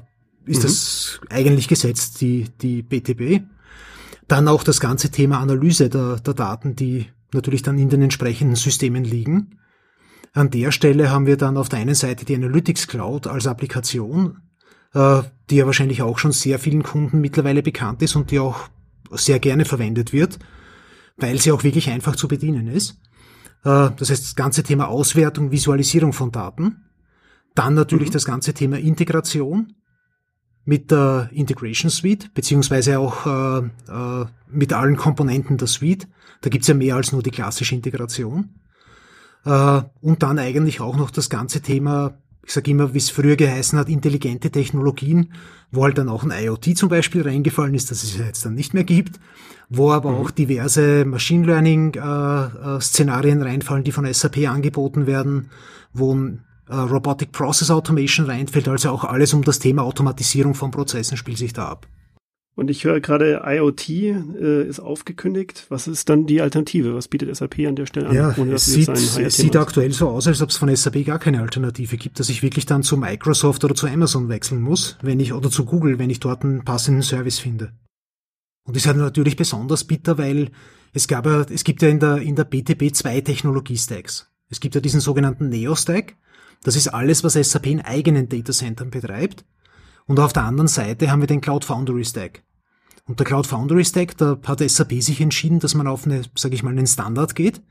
ist 0.45 0.59
mhm. 0.59 0.63
das 0.63 1.21
eigentlich 1.29 1.67
gesetzt, 1.67 2.21
die, 2.21 2.47
die 2.61 2.81
BTP. 2.81 3.43
Dann 4.31 4.47
auch 4.47 4.63
das 4.63 4.79
ganze 4.79 5.11
Thema 5.11 5.39
Analyse 5.41 5.89
der, 5.89 6.15
der 6.15 6.33
Daten, 6.33 6.73
die 6.73 7.07
natürlich 7.33 7.63
dann 7.63 7.77
in 7.77 7.89
den 7.89 8.01
entsprechenden 8.01 8.55
Systemen 8.55 9.03
liegen. 9.03 9.59
An 10.31 10.49
der 10.49 10.71
Stelle 10.71 11.11
haben 11.11 11.25
wir 11.25 11.35
dann 11.35 11.57
auf 11.57 11.67
der 11.67 11.79
einen 11.79 11.95
Seite 11.95 12.23
die 12.23 12.35
Analytics 12.35 12.87
Cloud 12.87 13.27
als 13.27 13.45
Applikation, 13.45 14.37
äh, 14.93 15.21
die 15.49 15.57
ja 15.57 15.65
wahrscheinlich 15.65 16.01
auch 16.01 16.17
schon 16.17 16.31
sehr 16.31 16.59
vielen 16.59 16.81
Kunden 16.81 17.19
mittlerweile 17.19 17.61
bekannt 17.61 18.01
ist 18.03 18.15
und 18.15 18.31
die 18.31 18.39
auch 18.39 18.69
sehr 19.11 19.39
gerne 19.39 19.65
verwendet 19.65 20.13
wird, 20.13 20.39
weil 21.17 21.37
sie 21.41 21.51
auch 21.51 21.65
wirklich 21.65 21.89
einfach 21.89 22.15
zu 22.15 22.29
bedienen 22.29 22.67
ist. 22.67 23.01
Äh, 23.65 23.89
das 23.97 24.11
heißt, 24.11 24.23
das 24.23 24.35
ganze 24.35 24.63
Thema 24.63 24.87
Auswertung, 24.87 25.51
Visualisierung 25.51 26.13
von 26.13 26.31
Daten. 26.31 26.85
Dann 27.53 27.73
natürlich 27.73 28.07
mhm. 28.07 28.13
das 28.13 28.23
ganze 28.23 28.53
Thema 28.53 28.79
Integration 28.79 29.73
mit 30.65 30.91
der 30.91 31.29
Integration 31.33 31.89
Suite, 31.89 32.33
beziehungsweise 32.33 32.99
auch 32.99 33.25
äh, 33.25 33.59
äh, 33.89 34.25
mit 34.51 34.73
allen 34.73 34.95
Komponenten 34.95 35.57
der 35.57 35.67
Suite. 35.67 36.07
Da 36.41 36.49
gibt's 36.49 36.67
ja 36.67 36.73
mehr 36.73 36.95
als 36.95 37.11
nur 37.11 37.23
die 37.23 37.31
klassische 37.31 37.75
Integration. 37.75 38.49
Äh, 39.45 39.81
und 40.01 40.23
dann 40.23 40.39
eigentlich 40.39 40.81
auch 40.81 40.97
noch 40.97 41.11
das 41.11 41.29
ganze 41.29 41.61
Thema, 41.61 42.17
ich 42.45 42.53
sage 42.53 42.71
immer, 42.71 42.93
wie 42.93 42.99
es 42.99 43.09
früher 43.09 43.35
geheißen 43.35 43.77
hat, 43.77 43.89
intelligente 43.89 44.51
Technologien, 44.51 45.33
wo 45.71 45.83
halt 45.83 45.97
dann 45.97 46.09
auch 46.09 46.23
ein 46.23 46.31
IoT 46.31 46.77
zum 46.77 46.89
Beispiel 46.89 47.23
reingefallen 47.23 47.73
ist, 47.73 47.91
das 47.91 48.03
es 48.03 48.17
jetzt 48.17 48.45
dann 48.45 48.55
nicht 48.55 48.73
mehr 48.73 48.83
gibt, 48.83 49.19
wo 49.69 49.91
aber 49.91 50.11
mhm. 50.11 50.17
auch 50.17 50.31
diverse 50.31 51.05
Machine 51.05 51.45
Learning 51.45 51.93
äh, 51.95 51.97
äh, 51.97 52.81
Szenarien 52.81 53.41
reinfallen, 53.41 53.83
die 53.83 53.91
von 53.91 54.11
SAP 54.11 54.47
angeboten 54.47 55.07
werden, 55.07 55.49
wo 55.93 56.13
ein 56.13 56.43
äh, 56.71 56.75
Robotic 56.75 57.31
Process 57.31 57.69
Automation 57.69 58.25
reinfällt, 58.25 58.67
also 58.67 58.89
auch 58.89 59.03
alles 59.03 59.33
um 59.33 59.43
das 59.43 59.59
Thema 59.59 59.83
Automatisierung 59.83 60.55
von 60.55 60.71
Prozessen 60.71 61.17
spielt 61.17 61.37
sich 61.37 61.53
da 61.53 61.67
ab. 61.67 61.87
Und 62.53 62.69
ich 62.69 62.83
höre 62.83 62.99
gerade, 62.99 63.43
IoT 63.45 63.89
äh, 63.89 64.67
ist 64.67 64.81
aufgekündigt. 64.81 65.65
Was 65.69 65.87
ist 65.87 66.09
dann 66.09 66.27
die 66.27 66.41
Alternative? 66.41 66.95
Was 66.95 67.07
bietet 67.07 67.35
SAP 67.35 67.59
an 67.59 67.75
der 67.75 67.85
Stelle 67.85 68.09
an? 68.09 68.15
Ja, 68.15 68.35
ohne 68.37 68.53
es 68.53 68.65
sieht, 68.65 68.89
es 68.89 69.37
sieht 69.37 69.55
aktuell 69.55 69.91
so 69.93 70.09
aus, 70.09 70.27
als 70.27 70.41
ob 70.41 70.49
es 70.49 70.57
von 70.57 70.75
SAP 70.75 71.05
gar 71.05 71.17
keine 71.17 71.41
Alternative 71.41 71.97
gibt, 71.97 72.19
dass 72.19 72.29
ich 72.29 72.43
wirklich 72.43 72.65
dann 72.65 72.83
zu 72.83 72.97
Microsoft 72.97 73.63
oder 73.63 73.73
zu 73.73 73.87
Amazon 73.87 74.27
wechseln 74.27 74.61
muss, 74.61 74.97
wenn 75.01 75.19
ich 75.19 75.33
oder 75.33 75.49
zu 75.49 75.65
Google, 75.65 75.97
wenn 75.97 76.09
ich 76.09 76.19
dort 76.19 76.43
einen 76.43 76.65
passenden 76.65 77.03
Service 77.03 77.39
finde. 77.39 77.71
Und 78.65 78.75
das 78.75 78.83
ist 78.83 78.87
halt 78.87 78.97
natürlich 78.97 79.37
besonders 79.37 79.85
bitter, 79.85 80.17
weil 80.17 80.51
es 80.93 81.07
gab 81.07 81.25
ja, 81.25 81.41
es 81.49 81.63
gibt 81.63 81.81
ja 81.81 81.87
in 81.87 81.99
der, 81.99 82.17
in 82.17 82.35
der 82.35 82.43
BTP 82.43 82.93
zwei 82.93 83.21
Technologie-Stacks. 83.21 84.29
Es 84.49 84.59
gibt 84.59 84.75
ja 84.75 84.81
diesen 84.81 84.99
sogenannten 84.99 85.49
Neo-Stack. 85.49 86.15
Das 86.63 86.75
ist 86.75 86.89
alles, 86.89 87.23
was 87.23 87.33
SAP 87.33 87.67
in 87.67 87.81
eigenen 87.81 88.29
Datacentern 88.29 88.91
betreibt. 88.91 89.45
Und 90.05 90.19
auf 90.19 90.33
der 90.33 90.43
anderen 90.43 90.67
Seite 90.67 91.11
haben 91.11 91.21
wir 91.21 91.27
den 91.27 91.41
Cloud 91.41 91.65
Foundry 91.65 92.05
Stack. 92.05 92.43
Und 93.07 93.19
der 93.19 93.25
Cloud 93.25 93.47
Foundry 93.47 93.83
Stack, 93.83 94.17
da 94.17 94.37
hat 94.45 94.59
SAP 94.59 95.01
sich 95.01 95.21
entschieden, 95.21 95.59
dass 95.59 95.73
man 95.73 95.87
auf 95.87 96.05
eine, 96.05 96.21
sage 96.35 96.55
ich 96.55 96.63
mal, 96.63 96.69
einen 96.69 96.87
Standard 96.87 97.35
geht 97.35 97.61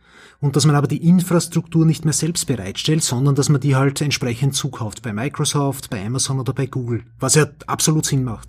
und 0.41 0.57
dass 0.57 0.67
man 0.67 0.75
aber 0.75 0.89
die 0.89 1.07
Infrastruktur 1.07 1.87
nicht 1.87 2.05
mehr 2.05 2.15
selbst 2.15 2.47
bereitstellt, 2.47 3.03
sondern 3.03 3.35
dass 3.35 3.49
man 3.49 3.61
die 3.61 3.77
halt 3.77 4.01
entsprechend 4.01 4.55
zukauft 4.55 5.03
bei 5.03 5.13
Microsoft, 5.13 5.91
bei 5.91 6.05
Amazon 6.05 6.41
oder 6.41 6.53
bei 6.53 6.67
Google, 6.67 7.05
was 7.19 7.37
ja 7.37 7.47
absolut 7.67 8.07
Sinn 8.07 8.25
macht. 8.25 8.49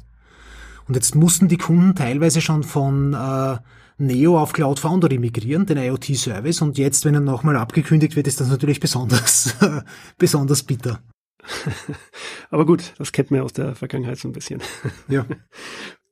Und 0.87 0.95
jetzt 0.95 1.15
mussten 1.15 1.47
die 1.47 1.57
Kunden 1.57 1.95
teilweise 1.95 2.41
schon 2.41 2.63
von 2.63 3.13
äh, 3.13 3.57
Neo 4.01 4.39
auf 4.39 4.53
Cloud 4.53 4.79
Foundry 4.79 5.17
migrieren, 5.17 5.65
den 5.65 5.77
IoT-Service, 5.77 6.61
und 6.61 6.77
jetzt, 6.77 7.05
wenn 7.05 7.13
er 7.13 7.21
nochmal 7.21 7.55
abgekündigt 7.55 8.15
wird, 8.15 8.27
ist 8.27 8.41
das 8.41 8.49
natürlich 8.49 8.79
besonders, 8.79 9.55
besonders 10.17 10.63
bitter. 10.63 11.01
Aber 12.49 12.65
gut, 12.65 12.93
das 12.97 13.11
kennt 13.11 13.31
man 13.31 13.39
ja 13.39 13.43
aus 13.43 13.53
der 13.53 13.75
Vergangenheit 13.75 14.17
so 14.17 14.27
ein 14.27 14.33
bisschen. 14.33 14.61
Ja. 15.07 15.25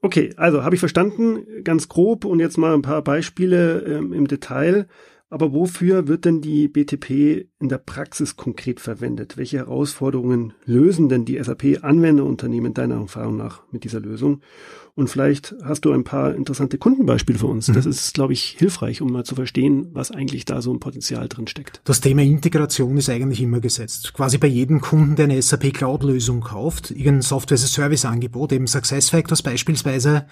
Okay, 0.01 0.33
also 0.37 0.63
habe 0.63 0.75
ich 0.75 0.79
verstanden, 0.79 1.45
ganz 1.65 1.89
grob 1.89 2.23
und 2.23 2.39
jetzt 2.39 2.57
mal 2.57 2.73
ein 2.73 2.81
paar 2.81 3.01
Beispiele 3.01 3.81
ähm, 3.81 4.13
im 4.13 4.29
Detail. 4.29 4.87
Aber 5.31 5.53
wofür 5.53 6.07
wird 6.07 6.25
denn 6.25 6.41
die 6.41 6.67
BTP 6.67 7.47
in 7.59 7.69
der 7.69 7.77
Praxis 7.77 8.35
konkret 8.35 8.79
verwendet? 8.79 9.37
Welche 9.37 9.57
Herausforderungen 9.57 10.53
lösen 10.65 11.07
denn 11.07 11.23
die 11.23 11.41
SAP-Anwenderunternehmen 11.41 12.73
deiner 12.73 12.95
Erfahrung 12.95 13.37
nach 13.37 13.61
mit 13.71 13.83
dieser 13.83 13.99
Lösung? 13.99 14.41
Und 14.95 15.07
vielleicht 15.07 15.53
hast 15.63 15.85
du 15.85 15.93
ein 15.93 16.03
paar 16.03 16.33
interessante 16.33 16.79
Kundenbeispiele 16.79 17.37
für 17.37 17.45
uns. 17.45 17.67
Das 17.67 17.85
mhm. 17.85 17.91
ist, 17.91 18.13
glaube 18.15 18.33
ich, 18.33 18.55
hilfreich, 18.57 19.01
um 19.01 19.11
mal 19.11 19.23
zu 19.23 19.35
verstehen, 19.35 19.89
was 19.93 20.09
eigentlich 20.09 20.45
da 20.45 20.63
so 20.63 20.73
ein 20.73 20.79
Potenzial 20.79 21.29
drin 21.29 21.47
steckt. 21.47 21.81
Das 21.83 22.01
Thema 22.01 22.23
Integration 22.23 22.97
ist 22.97 23.09
eigentlich 23.09 23.41
immer 23.41 23.59
gesetzt. 23.59 24.13
Quasi 24.15 24.39
bei 24.39 24.47
jedem 24.47 24.81
Kunden, 24.81 25.15
der 25.15 25.25
eine 25.25 25.41
SAP 25.41 25.73
Cloud-Lösung 25.73 26.41
kauft, 26.41 26.89
irgendein 26.89 27.21
Software-as-a-Service-Angebot, 27.21 28.51
eben 28.51 28.65
SuccessFactors 28.65 29.43
beispielsweise, 29.43 30.25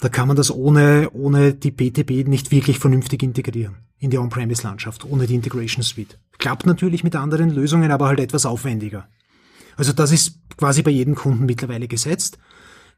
da 0.00 0.08
kann 0.08 0.28
man 0.28 0.36
das 0.36 0.50
ohne, 0.50 1.10
ohne 1.12 1.54
die 1.54 1.70
BTP 1.70 2.28
nicht 2.28 2.50
wirklich 2.50 2.78
vernünftig 2.78 3.22
integrieren 3.22 3.76
in 3.98 4.10
die 4.10 4.18
On-Premise-Landschaft, 4.18 5.04
ohne 5.04 5.26
die 5.26 5.34
Integration 5.34 5.82
Suite. 5.82 6.18
Klappt 6.38 6.66
natürlich 6.66 7.04
mit 7.04 7.16
anderen 7.16 7.50
Lösungen, 7.50 7.90
aber 7.90 8.06
halt 8.06 8.20
etwas 8.20 8.44
aufwendiger. 8.44 9.08
Also 9.76 9.92
das 9.92 10.12
ist 10.12 10.38
quasi 10.56 10.82
bei 10.82 10.90
jedem 10.90 11.14
Kunden 11.14 11.46
mittlerweile 11.46 11.88
gesetzt. 11.88 12.38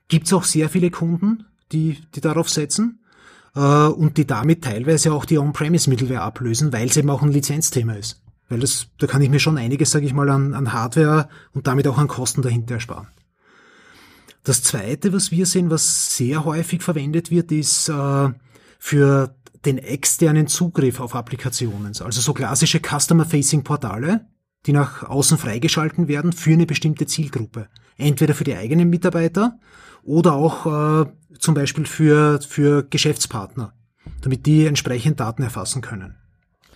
Gibt 0.09 0.27
es 0.27 0.33
auch 0.33 0.45
sehr 0.45 0.69
viele 0.69 0.91
Kunden, 0.91 1.47
die, 1.73 1.99
die 2.15 2.21
darauf 2.21 2.51
setzen 2.51 3.01
äh, 3.55 3.61
und 3.61 4.17
die 4.17 4.27
damit 4.27 4.65
teilweise 4.65 5.13
auch 5.13 5.25
die 5.25 5.39
On-Premise-Mittelware 5.39 6.23
ablösen, 6.23 6.73
weil 6.73 6.89
es 6.89 6.97
eben 6.97 7.11
auch 7.11 7.23
ein 7.23 7.33
Lizenzthema 7.33 7.95
ist. 7.95 8.21
Weil 8.49 8.61
das, 8.61 8.89
da 8.99 9.07
kann 9.07 9.23
ich 9.23 9.31
mir 9.31 9.41
schon 9.41 9.59
einiges, 9.59 9.91
sage 9.91 10.07
ich 10.07 10.15
mal, 10.15 10.31
an, 10.31 10.55
an 10.55 10.73
Hardware 10.73 11.29
und 11.53 11.67
damit 11.67 11.89
auch 11.89 11.99
an 11.99 12.09
Kosten 12.09 12.43
dahinter 12.43 12.75
ersparen. 12.75 13.09
Das 14.47 14.63
zweite, 14.63 15.13
was 15.13 15.33
wir 15.33 15.45
sehen, 15.45 15.71
was 15.71 16.17
sehr 16.17 16.45
häufig 16.45 16.81
verwendet 16.81 17.33
wird, 17.33 17.51
ist 17.51 17.89
äh, 17.89 18.29
für 18.79 19.35
den 19.65 19.79
externen 19.79 20.47
Zugriff 20.47 21.01
auf 21.01 21.17
Applikationen. 21.17 21.89
Also 21.89 22.21
so 22.21 22.33
klassische 22.33 22.79
Customer-Facing-Portale, 22.79 24.25
die 24.67 24.73
nach 24.73 25.03
außen 25.03 25.37
freigeschalten 25.37 26.07
werden 26.07 26.33
für 26.33 26.53
eine 26.53 26.65
bestimmte 26.65 27.07
Zielgruppe. 27.07 27.67
Entweder 27.97 28.35
für 28.35 28.45
die 28.45 28.55
eigenen 28.55 28.89
Mitarbeiter 28.89 29.59
oder 30.05 30.35
auch 30.35 31.03
äh, 31.03 31.07
zum 31.41 31.55
Beispiel 31.55 31.85
für, 31.85 32.41
für 32.41 32.85
Geschäftspartner, 32.85 33.73
damit 34.21 34.47
die 34.47 34.67
entsprechend 34.67 35.19
Daten 35.19 35.43
erfassen 35.43 35.83
können. 35.83 36.15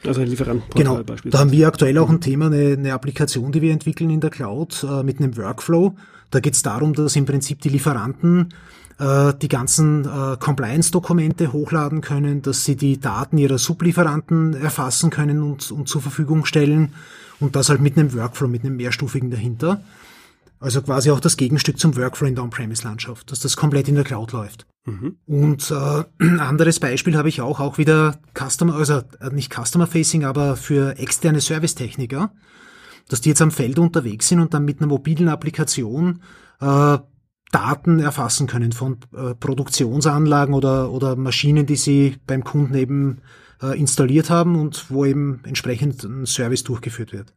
Also 0.04 0.22
ein 0.22 0.26
Lieferantenportal 0.26 0.82
genau. 0.82 0.96
beispielsweise. 1.04 1.30
Da 1.30 1.38
haben 1.38 1.52
wir 1.52 1.68
aktuell 1.68 1.98
auch 1.98 2.10
ein 2.10 2.20
Thema, 2.20 2.46
eine, 2.46 2.72
eine 2.72 2.94
Applikation, 2.94 3.52
die 3.52 3.62
wir 3.62 3.72
entwickeln 3.72 4.10
in 4.10 4.20
der 4.20 4.30
Cloud 4.30 4.82
äh, 4.82 5.04
mit 5.04 5.20
einem 5.20 5.36
Workflow. 5.36 5.94
Da 6.30 6.40
geht 6.40 6.54
es 6.54 6.62
darum, 6.62 6.94
dass 6.94 7.16
im 7.16 7.26
Prinzip 7.26 7.60
die 7.60 7.68
Lieferanten 7.68 8.54
äh, 8.98 9.34
die 9.34 9.48
ganzen 9.48 10.04
äh, 10.04 10.36
Compliance-Dokumente 10.38 11.52
hochladen 11.52 12.00
können, 12.00 12.42
dass 12.42 12.64
sie 12.64 12.76
die 12.76 13.00
Daten 13.00 13.38
ihrer 13.38 13.58
Sublieferanten 13.58 14.54
erfassen 14.54 15.10
können 15.10 15.42
und, 15.42 15.70
und 15.70 15.88
zur 15.88 16.02
Verfügung 16.02 16.44
stellen 16.44 16.92
und 17.40 17.56
das 17.56 17.68
halt 17.68 17.80
mit 17.80 17.96
einem 17.96 18.14
Workflow, 18.14 18.48
mit 18.48 18.64
einem 18.64 18.76
mehrstufigen 18.76 19.30
dahinter. 19.30 19.82
Also 20.60 20.82
quasi 20.82 21.10
auch 21.10 21.20
das 21.20 21.38
Gegenstück 21.38 21.78
zum 21.78 21.96
Workflow 21.96 22.28
in 22.28 22.34
der 22.34 22.44
On-Premise-Landschaft, 22.44 23.30
dass 23.30 23.40
das 23.40 23.56
komplett 23.56 23.88
in 23.88 23.94
der 23.94 24.04
Cloud 24.04 24.32
läuft. 24.32 24.66
Mhm. 24.84 25.16
Und 25.26 25.70
äh, 25.70 26.04
ein 26.18 26.40
anderes 26.40 26.78
Beispiel 26.80 27.16
habe 27.16 27.30
ich 27.30 27.40
auch, 27.40 27.60
auch 27.60 27.78
wieder 27.78 28.18
Customer, 28.34 28.74
also 28.74 29.02
äh, 29.20 29.30
nicht 29.32 29.52
Customer-Facing, 29.54 30.24
aber 30.24 30.56
für 30.56 30.98
externe 30.98 31.40
Servicetechniker, 31.40 32.32
dass 33.10 33.20
die 33.20 33.28
jetzt 33.28 33.42
am 33.42 33.50
Feld 33.50 33.78
unterwegs 33.78 34.28
sind 34.28 34.40
und 34.40 34.54
dann 34.54 34.64
mit 34.64 34.80
einer 34.80 34.86
mobilen 34.86 35.28
Applikation 35.28 36.22
äh, 36.60 36.98
Daten 37.52 37.98
erfassen 37.98 38.46
können 38.46 38.70
von 38.70 38.98
äh, 39.12 39.34
Produktionsanlagen 39.34 40.54
oder, 40.54 40.92
oder 40.92 41.16
Maschinen, 41.16 41.66
die 41.66 41.76
sie 41.76 42.16
beim 42.26 42.44
Kunden 42.44 42.74
eben 42.74 43.18
äh, 43.60 43.78
installiert 43.78 44.30
haben 44.30 44.54
und 44.54 44.90
wo 44.90 45.04
eben 45.04 45.40
entsprechend 45.44 46.04
ein 46.04 46.24
Service 46.24 46.62
durchgeführt 46.62 47.12
wird. 47.12 47.34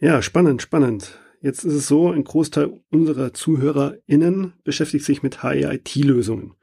Ja, 0.00 0.20
spannend, 0.20 0.62
spannend. 0.62 1.18
Jetzt 1.40 1.64
ist 1.64 1.74
es 1.74 1.86
so, 1.86 2.10
ein 2.10 2.24
Großteil 2.24 2.80
unserer 2.90 3.32
ZuhörerInnen 3.32 4.54
beschäftigt 4.64 5.04
sich 5.04 5.22
mit 5.22 5.44
HIIT-Lösungen 5.44 6.54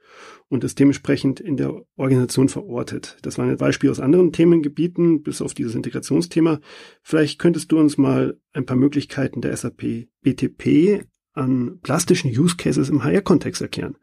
und 0.48 0.64
ist 0.64 0.78
dementsprechend 0.78 1.40
in 1.40 1.56
der 1.56 1.74
Organisation 1.96 2.48
verortet. 2.48 3.16
Das 3.22 3.38
war 3.38 3.46
ein 3.46 3.56
Beispiel 3.56 3.90
aus 3.90 4.00
anderen 4.00 4.32
Themengebieten, 4.32 5.22
bis 5.22 5.42
auf 5.42 5.54
dieses 5.54 5.74
Integrationsthema. 5.74 6.60
Vielleicht 7.02 7.38
könntest 7.38 7.72
du 7.72 7.78
uns 7.78 7.98
mal 7.98 8.38
ein 8.52 8.66
paar 8.66 8.76
Möglichkeiten 8.76 9.40
der 9.40 9.56
SAP 9.56 10.08
BTP 10.22 11.04
an 11.32 11.80
plastischen 11.82 12.30
Use 12.30 12.56
Cases 12.56 12.88
im 12.88 13.04
HR-Kontext 13.04 13.60
erklären. 13.60 13.96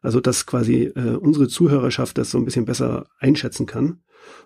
Also 0.00 0.20
dass 0.20 0.46
quasi 0.46 0.84
äh, 0.84 1.16
unsere 1.16 1.48
Zuhörerschaft 1.48 2.16
das 2.16 2.30
so 2.30 2.38
ein 2.38 2.44
bisschen 2.44 2.64
besser 2.64 3.06
einschätzen 3.18 3.66
kann. 3.66 4.00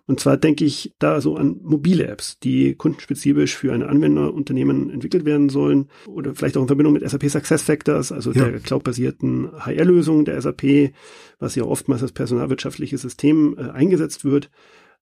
Und 0.06 0.20
zwar 0.20 0.36
denke 0.36 0.64
ich 0.64 0.94
da 0.98 1.20
so 1.20 1.36
an 1.36 1.60
mobile 1.62 2.06
Apps, 2.06 2.38
die 2.38 2.74
kundenspezifisch 2.74 3.56
für 3.56 3.72
ein 3.72 3.82
Anwenderunternehmen 3.82 4.90
entwickelt 4.90 5.24
werden 5.24 5.48
sollen 5.48 5.88
oder 6.06 6.34
vielleicht 6.34 6.56
auch 6.56 6.62
in 6.62 6.66
Verbindung 6.66 6.94
mit 6.94 7.08
SAP 7.08 7.30
SuccessFactors, 7.30 8.10
also 8.10 8.32
ja. 8.32 8.44
der 8.44 8.60
cloudbasierten 8.60 9.52
HR-Lösung 9.64 10.24
der 10.24 10.40
SAP, 10.40 10.92
was 11.38 11.54
ja 11.54 11.64
oftmals 11.64 12.02
als 12.02 12.12
personalwirtschaftliches 12.12 13.02
System 13.02 13.56
äh, 13.58 13.70
eingesetzt 13.70 14.24
wird. 14.24 14.50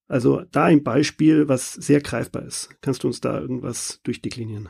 Also 0.07 0.43
da 0.51 0.65
ein 0.65 0.83
Beispiel, 0.83 1.49
was 1.49 1.73
sehr 1.73 2.01
greifbar 2.01 2.43
ist. 2.43 2.71
Kannst 2.81 3.05
du 3.05 3.07
uns 3.07 3.21
da 3.21 3.41
irgendwas 3.41 4.01
durchdeklinieren? 4.03 4.69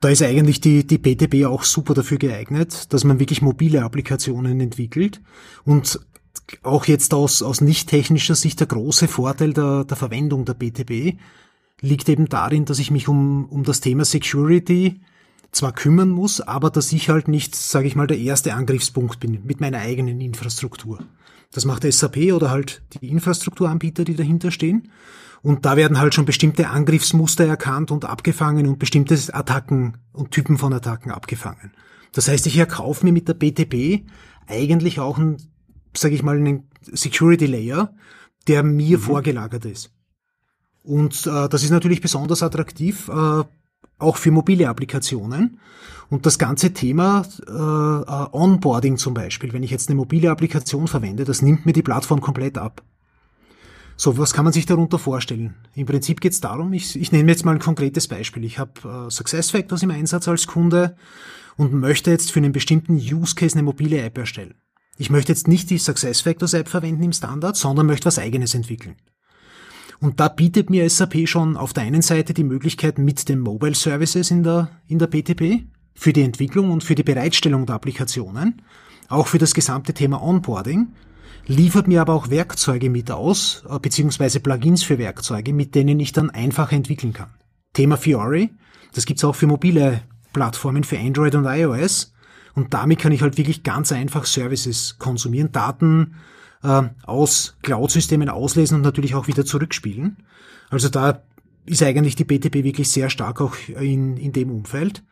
Da 0.00 0.08
ist 0.08 0.22
eigentlich 0.22 0.60
die, 0.62 0.86
die 0.86 0.96
BTP 0.96 1.44
auch 1.44 1.62
super 1.62 1.92
dafür 1.92 2.16
geeignet, 2.16 2.92
dass 2.92 3.04
man 3.04 3.20
wirklich 3.20 3.42
mobile 3.42 3.82
Applikationen 3.82 4.58
entwickelt 4.58 5.20
und 5.64 6.00
auch 6.62 6.86
jetzt 6.86 7.14
aus, 7.14 7.42
aus 7.42 7.60
nicht 7.60 7.88
technischer 7.88 8.34
Sicht 8.34 8.60
der 8.60 8.66
große 8.66 9.08
Vorteil 9.08 9.52
der, 9.52 9.84
der 9.84 9.96
Verwendung 9.96 10.44
der 10.44 10.54
BTP 10.54 11.18
liegt 11.80 12.08
eben 12.08 12.28
darin, 12.28 12.64
dass 12.64 12.78
ich 12.78 12.90
mich 12.90 13.08
um, 13.08 13.46
um 13.46 13.64
das 13.64 13.80
Thema 13.80 14.04
Security 14.04 15.00
zwar 15.52 15.72
kümmern 15.72 16.10
muss, 16.10 16.40
aber 16.40 16.70
dass 16.70 16.92
ich 16.92 17.08
halt 17.08 17.28
nicht, 17.28 17.56
sage 17.56 17.86
ich 17.86 17.96
mal, 17.96 18.06
der 18.06 18.18
erste 18.18 18.54
Angriffspunkt 18.54 19.20
bin 19.20 19.40
mit 19.44 19.60
meiner 19.60 19.78
eigenen 19.78 20.20
Infrastruktur. 20.20 21.00
Das 21.52 21.64
macht 21.64 21.82
SAP 21.82 22.32
oder 22.32 22.50
halt 22.50 22.82
die 23.00 23.08
Infrastrukturanbieter, 23.08 24.04
die 24.04 24.14
dahinter 24.14 24.50
stehen. 24.52 24.90
Und 25.42 25.64
da 25.64 25.76
werden 25.76 25.98
halt 25.98 26.14
schon 26.14 26.26
bestimmte 26.26 26.68
Angriffsmuster 26.68 27.46
erkannt 27.46 27.90
und 27.90 28.04
abgefangen 28.04 28.66
und 28.66 28.78
bestimmte 28.78 29.18
Attacken 29.32 29.96
und 30.12 30.30
Typen 30.30 30.58
von 30.58 30.72
Attacken 30.72 31.10
abgefangen. 31.10 31.72
Das 32.12 32.28
heißt, 32.28 32.46
ich 32.46 32.58
erkaufe 32.58 33.04
mir 33.04 33.12
mit 33.12 33.26
der 33.26 33.34
BTP 33.34 34.04
eigentlich 34.46 35.00
auch 35.00 35.18
ein 35.18 35.38
sage 35.94 36.14
ich 36.14 36.22
mal, 36.22 36.36
einen 36.36 36.68
Security 36.82 37.46
Layer, 37.46 37.94
der 38.46 38.62
mir 38.62 38.98
mhm. 38.98 39.02
vorgelagert 39.02 39.64
ist. 39.64 39.92
Und 40.82 41.26
äh, 41.26 41.48
das 41.48 41.62
ist 41.62 41.70
natürlich 41.70 42.00
besonders 42.00 42.42
attraktiv, 42.42 43.08
äh, 43.08 43.44
auch 43.98 44.16
für 44.16 44.30
mobile 44.30 44.68
Applikationen. 44.68 45.60
Und 46.08 46.26
das 46.26 46.38
ganze 46.38 46.72
Thema 46.72 47.22
äh, 47.46 47.52
äh, 47.52 48.36
Onboarding 48.36 48.96
zum 48.96 49.14
Beispiel, 49.14 49.52
wenn 49.52 49.62
ich 49.62 49.70
jetzt 49.70 49.88
eine 49.88 49.96
mobile 49.96 50.30
Applikation 50.30 50.88
verwende, 50.88 51.24
das 51.24 51.42
nimmt 51.42 51.66
mir 51.66 51.72
die 51.72 51.82
Plattform 51.82 52.20
komplett 52.20 52.58
ab. 52.58 52.82
So, 53.96 54.16
was 54.16 54.32
kann 54.32 54.44
man 54.44 54.54
sich 54.54 54.64
darunter 54.64 54.98
vorstellen? 54.98 55.54
Im 55.74 55.84
Prinzip 55.86 56.22
geht 56.22 56.32
es 56.32 56.40
darum, 56.40 56.72
ich, 56.72 56.98
ich 56.98 57.12
nehme 57.12 57.30
jetzt 57.30 57.44
mal 57.44 57.52
ein 57.52 57.58
konkretes 57.58 58.08
Beispiel. 58.08 58.44
Ich 58.44 58.58
habe 58.58 59.06
äh, 59.06 59.10
SuccessFactors 59.10 59.82
im 59.82 59.90
Einsatz 59.90 60.26
als 60.26 60.46
Kunde 60.46 60.96
und 61.58 61.74
möchte 61.74 62.10
jetzt 62.10 62.32
für 62.32 62.40
einen 62.40 62.52
bestimmten 62.52 62.94
Use 62.94 63.34
Case 63.34 63.54
eine 63.54 63.62
mobile 63.62 64.00
App 64.00 64.16
erstellen. 64.16 64.54
Ich 65.00 65.08
möchte 65.08 65.32
jetzt 65.32 65.48
nicht 65.48 65.70
die 65.70 65.78
SuccessFactors 65.78 66.52
App 66.52 66.68
verwenden 66.68 67.04
im 67.04 67.14
Standard, 67.14 67.56
sondern 67.56 67.86
möchte 67.86 68.04
was 68.04 68.18
eigenes 68.18 68.54
entwickeln. 68.54 68.96
Und 69.98 70.20
da 70.20 70.28
bietet 70.28 70.68
mir 70.68 70.90
SAP 70.90 71.26
schon 71.26 71.56
auf 71.56 71.72
der 71.72 71.84
einen 71.84 72.02
Seite 72.02 72.34
die 72.34 72.44
Möglichkeit 72.44 72.98
mit 72.98 73.30
den 73.30 73.40
Mobile 73.40 73.74
Services 73.74 74.30
in 74.30 74.42
der, 74.42 74.68
in 74.88 74.98
der 74.98 75.06
BTP 75.06 75.64
für 75.94 76.12
die 76.12 76.20
Entwicklung 76.20 76.70
und 76.70 76.84
für 76.84 76.94
die 76.94 77.02
Bereitstellung 77.02 77.64
der 77.64 77.76
Applikationen, 77.76 78.60
auch 79.08 79.26
für 79.26 79.38
das 79.38 79.54
gesamte 79.54 79.94
Thema 79.94 80.22
Onboarding, 80.22 80.88
liefert 81.46 81.88
mir 81.88 82.02
aber 82.02 82.12
auch 82.12 82.28
Werkzeuge 82.28 82.90
mit 82.90 83.10
aus, 83.10 83.64
äh, 83.70 83.78
beziehungsweise 83.78 84.40
Plugins 84.40 84.82
für 84.82 84.98
Werkzeuge, 84.98 85.54
mit 85.54 85.74
denen 85.74 85.98
ich 85.98 86.12
dann 86.12 86.28
einfach 86.28 86.72
entwickeln 86.72 87.14
kann. 87.14 87.30
Thema 87.72 87.96
Fiori, 87.96 88.50
das 88.92 89.06
gibt's 89.06 89.24
auch 89.24 89.34
für 89.34 89.46
mobile 89.46 90.02
Plattformen 90.34 90.84
für 90.84 90.98
Android 90.98 91.34
und 91.36 91.46
iOS. 91.46 92.09
Und 92.54 92.74
damit 92.74 92.98
kann 92.98 93.12
ich 93.12 93.22
halt 93.22 93.38
wirklich 93.38 93.62
ganz 93.62 93.92
einfach 93.92 94.24
Services 94.24 94.96
konsumieren, 94.98 95.52
Daten 95.52 96.14
äh, 96.62 96.82
aus 97.04 97.56
Cloud-Systemen 97.62 98.28
auslesen 98.28 98.76
und 98.76 98.82
natürlich 98.82 99.14
auch 99.14 99.28
wieder 99.28 99.44
zurückspielen. 99.44 100.18
Also 100.68 100.88
da 100.88 101.22
ist 101.66 101.82
eigentlich 101.82 102.16
die 102.16 102.24
BTP 102.24 102.64
wirklich 102.64 102.90
sehr 102.90 103.10
stark 103.10 103.40
auch 103.40 103.54
in, 103.68 104.16
in 104.16 104.32
dem 104.32 104.50
Umfeld. 104.50 105.02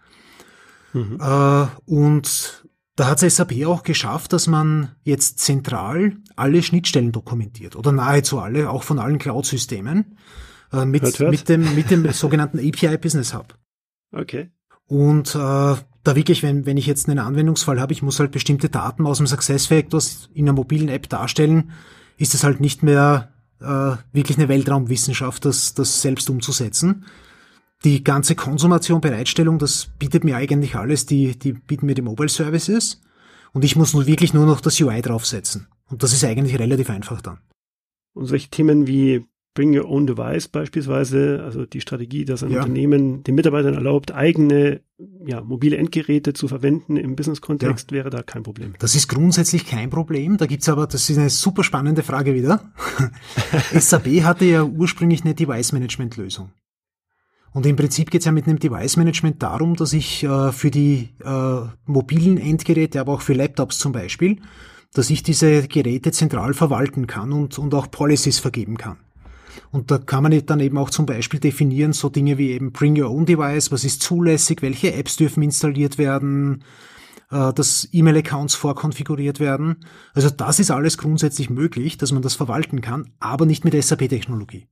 Mhm. 0.93 1.19
Äh, 1.21 1.67
und 1.87 2.65
da 2.97 3.07
hat 3.07 3.21
SAP 3.21 3.65
auch 3.67 3.85
geschafft, 3.85 4.33
dass 4.33 4.47
man 4.49 4.97
jetzt 5.05 5.39
zentral 5.39 6.17
alle 6.35 6.63
Schnittstellen 6.63 7.13
dokumentiert 7.13 7.77
oder 7.77 7.93
nahezu 7.93 8.41
alle, 8.41 8.71
auch 8.71 8.83
von 8.83 8.99
allen 8.99 9.19
Cloud-Systemen, 9.19 10.19
äh, 10.73 10.85
mit, 10.85 11.03
hört, 11.03 11.19
hört. 11.21 11.31
mit 11.31 11.49
dem, 11.49 11.75
mit 11.75 11.91
dem 11.91 12.11
sogenannten 12.13 12.59
API 12.59 12.99
Business 12.99 13.35
Hub. 13.35 13.57
Okay. 14.13 14.51
Und 14.87 15.35
äh, 15.35 15.75
da 16.05 16.17
wirklich, 16.17 16.43
wenn, 16.43 16.67
wenn 16.67 16.77
ich 16.77 16.87
jetzt 16.87 17.09
einen 17.09 17.19
Anwendungsfall 17.19 17.81
habe, 17.81 17.93
ich 17.93 18.03
muss 18.03 18.21
halt 18.21 18.31
bestimmte 18.31 18.69
Daten 18.69 19.07
aus 19.07 19.19
dem 19.19 19.27
Success 19.27 19.67
Factors 19.67 20.31
in 20.35 20.45
einer 20.45 20.53
mobilen 20.53 20.89
App 20.89 21.09
darstellen, 21.09 21.73
ist 22.17 22.35
es 22.35 22.45
halt 22.45 22.61
nicht 22.61 22.83
mehr 22.83 23.33
äh, 23.61 23.97
wirklich 24.13 24.39
eine 24.39 24.49
Weltraumwissenschaft, 24.49 25.45
das, 25.45 25.75
das 25.75 26.03
selbst 26.03 26.31
umzusetzen. 26.31 27.05
Die 27.85 28.03
ganze 28.03 28.35
Konsumation, 28.35 29.01
Bereitstellung, 29.01 29.59
das 29.59 29.89
bietet 29.99 30.25
mir 30.25 30.37
eigentlich 30.37 30.75
alles, 30.75 31.07
die, 31.07 31.39
die 31.39 31.53
bieten 31.53 31.87
mir 31.87 31.95
die 31.95 32.03
Mobile 32.03 32.29
Services 32.29 33.01
und 33.53 33.65
ich 33.65 33.77
muss 33.77 33.95
nur 33.95 34.07
wirklich 34.07 34.35
nur 34.35 34.47
noch 34.47 34.61
das 34.61 34.81
UI 34.81 35.01
draufsetzen. 35.01 35.69
Und 35.89 36.03
das 36.03 36.13
ist 36.13 36.25
eigentlich 36.25 36.59
relativ 36.59 36.91
einfach 36.91 37.21
dann. 37.23 37.39
Und 38.15 38.27
solche 38.27 38.49
Themen 38.49 38.87
wie 38.87 39.25
Bring 39.59 39.77
Your 39.77 39.91
Own 39.91 40.07
Device 40.07 40.47
beispielsweise, 40.47 41.43
also 41.45 41.67
die 41.67 41.81
Strategie, 41.81 42.25
dass 42.25 42.45
ein 42.45 42.53
ja. 42.53 42.61
Unternehmen 42.61 43.25
den 43.25 43.35
Mitarbeitern 43.35 43.75
erlaubt, 43.75 44.13
eigene 44.13 44.83
ja, 45.27 45.41
mobile 45.41 45.77
Endgeräte 45.77 46.33
zu 46.33 46.47
verwenden 46.47 46.97
im 46.97 47.17
Business-Kontext, 47.17 47.91
ja. 47.91 47.97
wäre 47.97 48.11
da 48.11 48.23
kein 48.23 48.45
Problem. 48.45 48.75
Das 48.79 48.95
ist 48.95 49.09
grundsätzlich 49.09 49.67
kein 49.67 49.91
Problem. 49.91 50.37
Da 50.37 50.47
gibt's 50.47 50.69
aber, 50.69 50.87
das 50.87 51.11
ist 51.11 51.19
eine 51.19 51.29
super 51.29 51.65
spannende 51.65 52.05
Frage 52.05 52.37
wieder. 52.37 52.71
SAP 53.75 54.23
hatte 54.23 54.45
ja 54.45 54.63
ursprünglich 54.63 55.25
eine 55.25 55.35
Device-Management-Lösung. 55.35 56.53
Und 57.53 57.67
im 57.67 57.75
Prinzip 57.75 58.13
geht 58.13 58.21
es 58.21 58.27
ja 58.27 58.31
mit 58.31 58.47
einem 58.47 58.61
Device-Management 58.61 59.43
darum, 59.43 59.75
dass 59.75 59.93
ich 59.93 60.23
äh, 60.23 60.53
für 60.53 60.71
die 60.71 61.09
äh, 61.25 61.61
mobilen 61.85 62.39
Endgeräte, 62.39 63.01
aber 63.01 63.15
auch 63.15 63.23
für 63.23 63.33
Laptops 63.33 63.79
zum 63.79 63.91
Beispiel, 63.91 64.37
dass 64.95 65.11
ich 65.11 65.25
diese 65.25 65.67
Geräte 65.67 66.13
zentral 66.13 66.55
verwalten 66.55 67.09
kann 67.09 67.33
und, 67.33 67.59
und 67.59 67.75
auch 67.75 67.91
Policies 67.91 68.39
vergeben 68.39 68.79
kann. 68.79 68.99
Und 69.71 69.91
da 69.91 69.99
kann 69.99 70.23
man 70.23 70.47
dann 70.47 70.61
eben 70.61 70.79
auch 70.79 70.91
zum 70.91 71.07
Beispiel 71.07 71.41
definieren, 71.41 71.93
so 71.93 72.09
Dinge 72.09 72.39
wie 72.39 72.51
eben 72.51 72.73
Bring 72.73 73.01
Your 73.01 73.11
Own 73.11 73.27
Device, 73.27 73.73
was 73.73 73.85
ist 73.85 74.03
zulässig, 74.03 74.63
welche 74.63 74.95
Apps 74.95 75.17
dürfen 75.17 75.43
installiert 75.43 75.99
werden, 75.99 76.65
äh, 77.31 77.53
dass 77.53 77.89
E-Mail-Accounts 77.93 78.55
vorkonfiguriert 78.55 79.41
werden. 79.41 79.85
Also 80.15 80.31
das 80.31 80.59
ist 80.59 80.71
alles 80.71 80.99
grundsätzlich 80.99 81.51
möglich, 81.51 81.99
dass 81.99 82.13
man 82.13 82.23
das 82.23 82.35
verwalten 82.35 82.81
kann, 82.81 83.11
aber 83.21 83.47
nicht 83.47 83.65
mit 83.65 83.81
SAP-Technologie. 83.81 84.69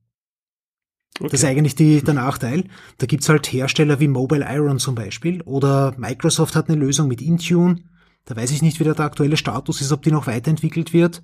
Okay. 1.19 1.29
Das 1.31 1.41
ist 1.41 1.45
eigentlich 1.45 1.75
die, 1.75 2.01
der 2.03 2.13
Nachteil. 2.13 2.65
Da 2.99 3.07
gibt's 3.07 3.27
halt 3.27 3.51
Hersteller 3.51 3.99
wie 3.99 4.07
Mobile 4.07 4.45
Iron 4.49 4.77
zum 4.77 4.93
Beispiel 4.93 5.41
oder 5.41 5.95
Microsoft 5.97 6.55
hat 6.55 6.69
eine 6.69 6.79
Lösung 6.79 7.07
mit 7.07 7.21
Intune. 7.21 7.83
Da 8.25 8.35
weiß 8.35 8.51
ich 8.51 8.61
nicht, 8.61 8.79
wie 8.79 8.83
der 8.83 8.99
aktuelle 8.99 9.37
Status 9.37 9.81
ist, 9.81 9.91
ob 9.91 10.03
die 10.03 10.11
noch 10.11 10.27
weiterentwickelt 10.27 10.93
wird. 10.93 11.23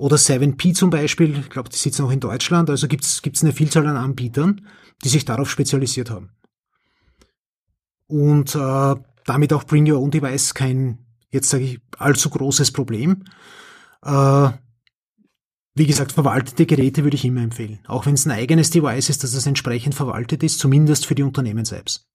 Oder 0.00 0.16
7P 0.16 0.72
zum 0.72 0.88
Beispiel, 0.88 1.38
ich 1.38 1.50
glaube, 1.50 1.68
die 1.68 1.76
sitzen 1.76 2.06
auch 2.06 2.10
in 2.10 2.20
Deutschland, 2.20 2.70
also 2.70 2.88
gibt's 2.88 3.20
gibt's 3.20 3.42
eine 3.42 3.52
Vielzahl 3.52 3.86
an 3.86 3.98
Anbietern, 3.98 4.66
die 5.04 5.10
sich 5.10 5.26
darauf 5.26 5.50
spezialisiert 5.50 6.08
haben. 6.08 6.30
Und 8.06 8.54
äh, 8.54 8.94
damit 9.26 9.52
auch 9.52 9.64
Bring 9.64 9.90
Your 9.90 10.00
Own 10.00 10.10
Device 10.10 10.54
kein, 10.54 11.00
jetzt 11.30 11.50
sage 11.50 11.64
ich, 11.64 11.80
allzu 11.98 12.30
großes 12.30 12.72
Problem. 12.72 13.24
Äh, 14.02 14.48
wie 15.74 15.86
gesagt, 15.86 16.12
verwaltete 16.12 16.64
Geräte 16.64 17.04
würde 17.04 17.16
ich 17.16 17.26
immer 17.26 17.42
empfehlen. 17.42 17.80
Auch 17.86 18.06
wenn 18.06 18.14
es 18.14 18.24
ein 18.24 18.32
eigenes 18.32 18.70
Device 18.70 19.10
ist, 19.10 19.22
dass 19.22 19.34
es 19.34 19.46
entsprechend 19.46 19.94
verwaltet 19.94 20.42
ist, 20.42 20.60
zumindest 20.60 21.04
für 21.04 21.14
die 21.14 21.24
Unternehmens-Apps. 21.24 22.08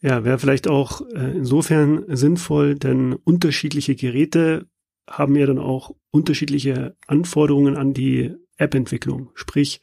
Ja, 0.00 0.24
wäre 0.24 0.38
vielleicht 0.38 0.68
auch 0.68 1.02
äh, 1.14 1.36
insofern 1.36 2.02
sinnvoll, 2.08 2.76
denn 2.76 3.12
unterschiedliche 3.12 3.94
Geräte 3.94 4.68
haben 5.08 5.36
ja 5.36 5.46
dann 5.46 5.58
auch 5.58 5.94
unterschiedliche 6.10 6.96
Anforderungen 7.06 7.76
an 7.76 7.94
die 7.94 8.34
App-Entwicklung. 8.56 9.30
Sprich, 9.34 9.82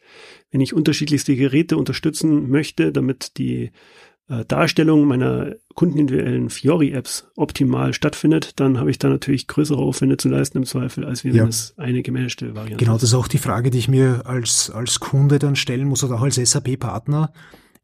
wenn 0.52 0.62
ich 0.62 0.74
unterschiedlichste 0.74 1.36
Geräte 1.36 1.78
unterstützen 1.78 2.50
möchte, 2.50 2.92
damit 2.92 3.38
die 3.38 3.72
äh, 4.30 4.46
Darstellung 4.46 5.06
meiner 5.06 5.56
kundenindividuellen 5.76 6.50
Fiori-Apps 6.50 7.28
optimal 7.36 7.94
stattfindet, 7.94 8.60
dann 8.60 8.80
habe 8.80 8.90
ich 8.90 8.98
da 8.98 9.10
natürlich 9.10 9.48
größere 9.48 9.82
Aufwände 9.82 10.18
zu 10.18 10.30
leisten 10.30 10.60
im 10.60 10.66
Zweifel, 10.66 11.06
als 11.06 11.24
wenn 11.24 11.36
ja. 11.36 11.46
es 11.46 11.74
eine 11.78 12.02
gemanagte 12.02 12.56
Variante 12.56 12.84
Genau, 12.84 12.94
das 12.94 13.04
ist 13.04 13.14
auch 13.14 13.28
die 13.28 13.38
Frage, 13.38 13.70
die 13.70 13.80
ich 13.80 13.88
mir 13.88 14.24
als, 14.26 14.70
als 14.70 15.00
Kunde 15.00 15.40
dann 15.40 15.56
stellen 15.56 15.88
muss 15.88 16.04
oder 16.04 16.16
auch 16.16 16.22
als 16.22 16.36
SAP-Partner 16.36 17.34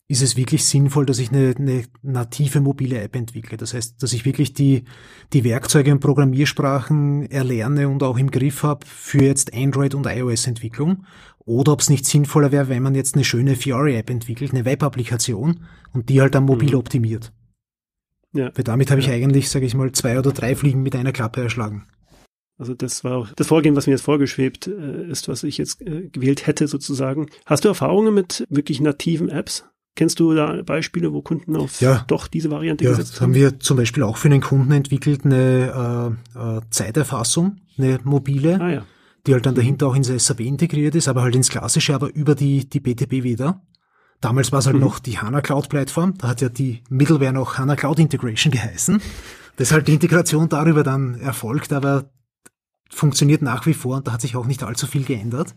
ist 0.10 0.24
es 0.24 0.36
wirklich 0.36 0.66
sinnvoll, 0.66 1.06
dass 1.06 1.20
ich 1.20 1.30
eine, 1.30 1.54
eine 1.56 1.84
native 2.02 2.62
mobile 2.62 3.00
App 3.00 3.16
entwickle. 3.16 3.58
Das 3.58 3.76
heißt, 3.76 4.02
dass 4.02 4.12
ich 4.12 4.26
wirklich 4.26 4.54
die, 4.54 4.86
die 5.34 5.44
Werkzeuge 5.44 5.92
und 5.92 6.00
Programmiersprachen 6.00 7.30
erlerne 7.30 7.88
und 7.88 8.02
auch 8.02 8.18
im 8.18 8.32
Griff 8.32 8.64
habe 8.64 8.88
für 8.88 9.22
jetzt 9.22 9.54
Android- 9.54 9.94
und 9.94 10.08
iOS-Entwicklung. 10.08 11.06
Oder 11.38 11.74
ob 11.74 11.82
es 11.82 11.92
nicht 11.92 12.08
sinnvoller 12.08 12.52
wäre, 12.52 12.70
wenn 12.70 12.82
man 12.82 12.96
jetzt 12.96 13.14
eine 13.14 13.24
schöne 13.24 13.56
Fiori-App 13.56 14.10
entwickelt, 14.10 14.52
eine 14.52 14.66
Web-Applikation 14.66 15.60
und 15.94 16.10
die 16.10 16.22
halt 16.22 16.34
dann 16.34 16.46
mobil 16.46 16.72
mhm. 16.72 16.80
optimiert. 16.80 17.32
Ja. 18.34 18.52
Weil 18.56 18.64
damit 18.64 18.90
habe 18.90 19.02
ich 19.02 19.12
eigentlich, 19.12 19.50
sage 19.50 19.68
ich 19.68 19.76
mal, 19.76 19.92
zwei 19.92 20.18
oder 20.18 20.32
drei 20.32 20.56
Fliegen 20.56 20.82
mit 20.82 20.96
einer 20.96 21.12
Klappe 21.12 21.44
erschlagen. 21.44 21.86
Also 22.58 22.74
das 22.74 23.04
war 23.04 23.18
auch 23.18 23.32
das 23.34 23.48
Vorgehen, 23.48 23.76
was 23.76 23.86
mir 23.86 23.94
jetzt 23.94 24.02
vorgeschwebt 24.02 24.66
äh, 24.66 25.08
ist, 25.08 25.28
was 25.28 25.44
ich 25.44 25.60
jetzt 25.60 25.82
äh, 25.82 26.10
gewählt 26.10 26.48
hätte 26.48 26.68
sozusagen. 26.68 27.28
Hast 27.46 27.64
du 27.64 27.70
Erfahrungen 27.70 28.14
mit 28.14 28.48
wirklich 28.50 28.82
nativen 28.82 29.30
Apps? 29.30 29.66
Kennst 29.96 30.20
du 30.20 30.34
da 30.34 30.62
Beispiele, 30.64 31.12
wo 31.12 31.22
Kunden 31.22 31.56
auf 31.56 31.82
ja, 31.82 32.06
doch 32.08 32.28
diese 32.28 32.52
Variante 32.52 32.86
ja, 32.86 32.92
gesetzt 32.92 33.16
haben? 33.16 33.30
haben 33.30 33.34
wir 33.34 33.60
zum 33.60 33.78
Beispiel 33.78 34.04
auch 34.04 34.18
für 34.18 34.30
einen 34.30 34.42
Kunden 34.42 34.72
entwickelt 34.72 35.26
eine 35.26 36.16
äh, 36.36 36.40
äh, 36.40 36.62
Zeiterfassung, 36.70 37.58
eine 37.78 38.00
mobile, 38.04 38.62
ah, 38.62 38.70
ja. 38.70 38.86
die 39.28 39.34
halt 39.34 39.46
dann 39.46 39.56
dahinter 39.56 39.88
auch 39.88 39.96
ins 39.96 40.08
SAP 40.08 40.42
integriert 40.42 40.96
ist, 40.96 41.08
aber 41.08 41.22
halt 41.22 41.36
ins 41.36 41.50
Klassische, 41.50 41.94
aber 41.94 42.14
über 42.14 42.36
die, 42.36 42.70
die 42.70 42.80
BTP 42.80 43.24
wieder. 43.24 43.62
Damals 44.22 44.52
war 44.52 44.60
es 44.60 44.68
halt 44.68 44.76
mhm. 44.76 44.84
noch 44.84 45.00
die 45.00 45.18
HANA 45.18 45.42
Cloud 45.42 45.70
Plattform, 45.70 46.14
da 46.18 46.30
hat 46.30 46.42
ja 46.42 46.50
die 46.50 46.84
Middleware 46.90 47.34
noch 47.34 47.58
HANA 47.58 47.76
Cloud 47.76 48.00
Integration 48.00 48.52
geheißen. 48.52 49.02
Das 49.58 49.70
ist 49.70 49.72
halt 49.74 49.88
die 49.88 49.94
Integration 49.94 50.48
darüber 50.48 50.84
dann 50.84 51.16
erfolgt, 51.16 51.74
aber 51.74 52.10
funktioniert 52.90 53.42
nach 53.42 53.66
wie 53.66 53.74
vor 53.74 53.98
und 53.98 54.08
da 54.08 54.14
hat 54.14 54.22
sich 54.22 54.36
auch 54.36 54.46
nicht 54.46 54.64
allzu 54.64 54.88
viel 54.88 55.04
geändert. 55.04 55.56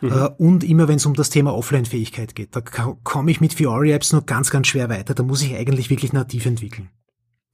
Mhm. 0.00 0.12
Äh, 0.12 0.28
und 0.38 0.64
immer 0.64 0.88
wenn 0.88 0.96
es 0.96 1.06
um 1.06 1.14
das 1.14 1.30
Thema 1.30 1.54
Offline-Fähigkeit 1.54 2.34
geht, 2.34 2.54
da 2.54 2.60
komme 2.60 3.30
ich 3.30 3.40
mit 3.40 3.54
Fiori-Apps 3.54 4.12
nur 4.12 4.22
ganz, 4.22 4.50
ganz 4.50 4.66
schwer 4.66 4.88
weiter. 4.88 5.14
Da 5.14 5.22
muss 5.22 5.42
ich 5.42 5.54
eigentlich 5.54 5.90
wirklich 5.90 6.12
nativ 6.12 6.46
entwickeln. 6.46 6.90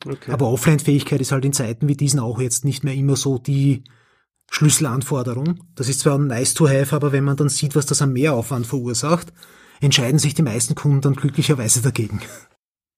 Okay. 0.04 0.32
Aber 0.32 0.48
Offline-Fähigkeit 0.48 1.20
ist 1.20 1.32
halt 1.32 1.44
in 1.44 1.52
Zeiten 1.52 1.88
wie 1.88 1.96
diesen 1.96 2.20
auch 2.20 2.40
jetzt 2.40 2.64
nicht 2.64 2.84
mehr 2.84 2.94
immer 2.94 3.16
so 3.16 3.38
die 3.38 3.84
Schlüsselanforderung. 4.50 5.60
Das 5.74 5.88
ist 5.88 6.00
zwar 6.00 6.18
nice 6.18 6.54
to 6.54 6.68
have, 6.68 6.94
aber 6.94 7.12
wenn 7.12 7.24
man 7.24 7.36
dann 7.36 7.48
sieht, 7.48 7.74
was 7.76 7.86
das 7.86 8.02
an 8.02 8.12
Mehraufwand 8.12 8.66
verursacht, 8.66 9.32
entscheiden 9.80 10.18
sich 10.18 10.34
die 10.34 10.42
meisten 10.42 10.74
Kunden 10.74 11.00
dann 11.00 11.14
glücklicherweise 11.14 11.82
dagegen. 11.82 12.20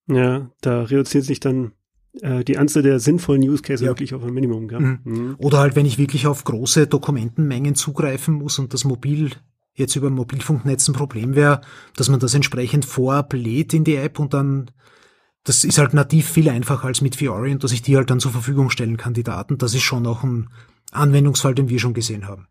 Ja, 0.07 0.51
da 0.61 0.83
reduziert 0.83 1.25
sich 1.25 1.41
dann 1.41 1.73
die 2.22 2.59
Anzahl 2.59 2.83
der 2.83 3.00
sinnvollen 3.00 3.42
Use 3.42 3.62
Cases 3.62 3.83
ja. 3.83 3.88
wirklich 3.88 4.14
auf 4.14 4.22
ein 4.22 4.33
Minimum. 4.33 4.68
Gell? 4.68 4.81
Mhm. 4.81 5.00
Mhm. 5.05 5.35
Oder 5.38 5.59
halt, 5.59 5.74
wenn 5.74 5.87
ich 5.87 5.98
wirklich 5.98 6.27
auf 6.27 6.44
große 6.44 6.87
Dokumentenmengen 6.87 7.74
zugreifen 7.74 8.35
muss 8.35 8.59
und 8.59 8.72
das 8.72 8.85
mobil 8.85 9.31
jetzt 9.74 9.96
über 9.96 10.11
Mobilfunknetz 10.11 10.88
ein 10.88 10.94
Problem 10.94 11.35
wäre, 11.35 11.61
dass 11.96 12.09
man 12.09 12.20
das 12.20 12.35
entsprechend 12.35 12.85
vorab 12.85 13.33
lädt 13.33 13.74
in 13.74 13.85
die 13.85 13.96
App 13.96 14.18
und 14.18 14.33
dann 14.33 14.70
das 15.44 15.62
ist 15.62 15.77
halt 15.77 15.92
nativ 15.92 16.29
viel 16.29 16.48
einfacher 16.48 16.87
als 16.87 17.03
mit 17.03 17.16
Fiori 17.16 17.53
und 17.53 17.62
dass 17.62 17.72
ich 17.72 17.83
die 17.83 17.96
halt 17.96 18.09
dann 18.09 18.20
zur 18.20 18.33
Verfügung 18.33 18.70
stellen 18.70 18.96
kann, 18.96 19.12
die 19.12 19.22
Daten. 19.22 19.59
Das 19.59 19.74
ist 19.74 19.83
schon 19.83 20.07
auch 20.07 20.24
ein 20.24 20.48
Anwendungsfall, 20.90 21.55
den 21.55 21.68
wir 21.68 21.79
schon 21.79 21.92
gesehen 21.92 22.27
haben. 22.27 22.48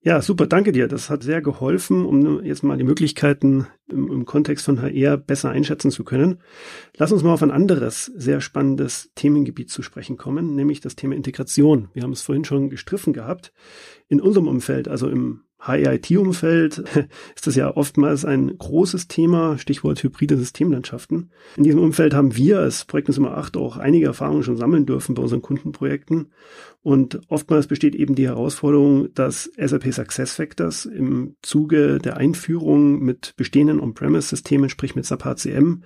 Ja, 0.00 0.22
super, 0.22 0.46
danke 0.46 0.70
dir. 0.70 0.86
Das 0.86 1.10
hat 1.10 1.24
sehr 1.24 1.42
geholfen, 1.42 2.04
um 2.04 2.44
jetzt 2.44 2.62
mal 2.62 2.78
die 2.78 2.84
Möglichkeiten 2.84 3.66
im, 3.90 4.10
im, 4.10 4.24
Kontext 4.26 4.64
von 4.64 4.80
HR 4.80 5.16
besser 5.16 5.50
einschätzen 5.50 5.90
zu 5.90 6.04
können. 6.04 6.38
Lass 6.96 7.10
uns 7.10 7.24
mal 7.24 7.32
auf 7.32 7.42
ein 7.42 7.50
anderes, 7.50 8.06
sehr 8.14 8.40
spannendes 8.40 9.10
Themengebiet 9.16 9.70
zu 9.70 9.82
sprechen 9.82 10.16
kommen, 10.16 10.54
nämlich 10.54 10.80
das 10.80 10.94
Thema 10.94 11.16
Integration. 11.16 11.88
Wir 11.94 12.04
haben 12.04 12.12
es 12.12 12.22
vorhin 12.22 12.44
schon 12.44 12.70
gestriffen 12.70 13.12
gehabt. 13.12 13.52
In 14.06 14.20
unserem 14.20 14.46
Umfeld, 14.46 14.86
also 14.86 15.08
im 15.08 15.42
HIIT-Umfeld 15.60 16.78
ist 17.34 17.46
das 17.46 17.56
ja 17.56 17.76
oftmals 17.76 18.24
ein 18.24 18.56
großes 18.56 19.08
Thema, 19.08 19.58
Stichwort 19.58 20.02
hybride 20.02 20.36
Systemlandschaften. 20.36 21.30
In 21.56 21.64
diesem 21.64 21.80
Umfeld 21.80 22.14
haben 22.14 22.36
wir 22.36 22.60
als 22.60 22.84
Projektnummer 22.84 23.36
8 23.36 23.56
auch 23.56 23.76
einige 23.76 24.06
Erfahrungen 24.06 24.42
schon 24.44 24.56
sammeln 24.56 24.86
dürfen 24.86 25.14
bei 25.14 25.22
unseren 25.22 25.42
Kundenprojekten. 25.42 26.32
Und 26.82 27.20
oftmals 27.28 27.66
besteht 27.66 27.96
eben 27.96 28.14
die 28.14 28.28
Herausforderung, 28.28 29.12
dass 29.14 29.50
SAP 29.56 29.92
SuccessFactors 29.92 30.86
im 30.86 31.34
Zuge 31.42 31.98
der 31.98 32.16
Einführung 32.16 33.00
mit 33.00 33.34
bestehenden 33.36 33.80
On-Premise-Systemen, 33.80 34.70
sprich 34.70 34.94
mit 34.94 35.04
SAP 35.04 35.24
HCM, 35.24 35.82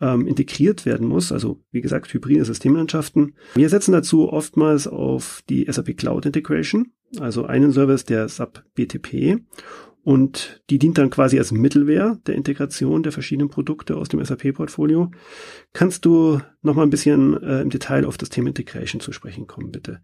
ähm, 0.00 0.26
integriert 0.26 0.86
werden 0.86 1.08
muss. 1.08 1.32
Also 1.32 1.62
wie 1.72 1.80
gesagt, 1.80 2.12
hybride 2.14 2.44
Systemlandschaften. 2.44 3.34
Wir 3.54 3.68
setzen 3.68 3.92
dazu 3.92 4.32
oftmals 4.32 4.86
auf 4.86 5.42
die 5.50 5.66
SAP 5.70 5.96
Cloud 5.96 6.26
Integration 6.26 6.92
also 7.20 7.44
einen 7.46 7.72
Service 7.72 8.04
der 8.04 8.28
SAP 8.28 8.64
BTP 8.74 9.40
und 10.06 10.62
die 10.70 10.78
dient 10.78 10.98
dann 10.98 11.10
quasi 11.10 11.36
als 11.36 11.50
Mittelwehr 11.50 12.16
der 12.28 12.36
Integration 12.36 13.02
der 13.02 13.10
verschiedenen 13.10 13.50
Produkte 13.50 13.96
aus 13.96 14.08
dem 14.08 14.24
SAP-Portfolio. 14.24 15.10
Kannst 15.72 16.04
du 16.04 16.40
noch 16.62 16.76
mal 16.76 16.84
ein 16.84 16.90
bisschen 16.90 17.42
äh, 17.42 17.60
im 17.62 17.70
Detail 17.70 18.04
auf 18.04 18.16
das 18.16 18.28
Thema 18.28 18.46
Integration 18.46 19.00
zu 19.00 19.10
sprechen 19.10 19.48
kommen, 19.48 19.72
bitte? 19.72 20.00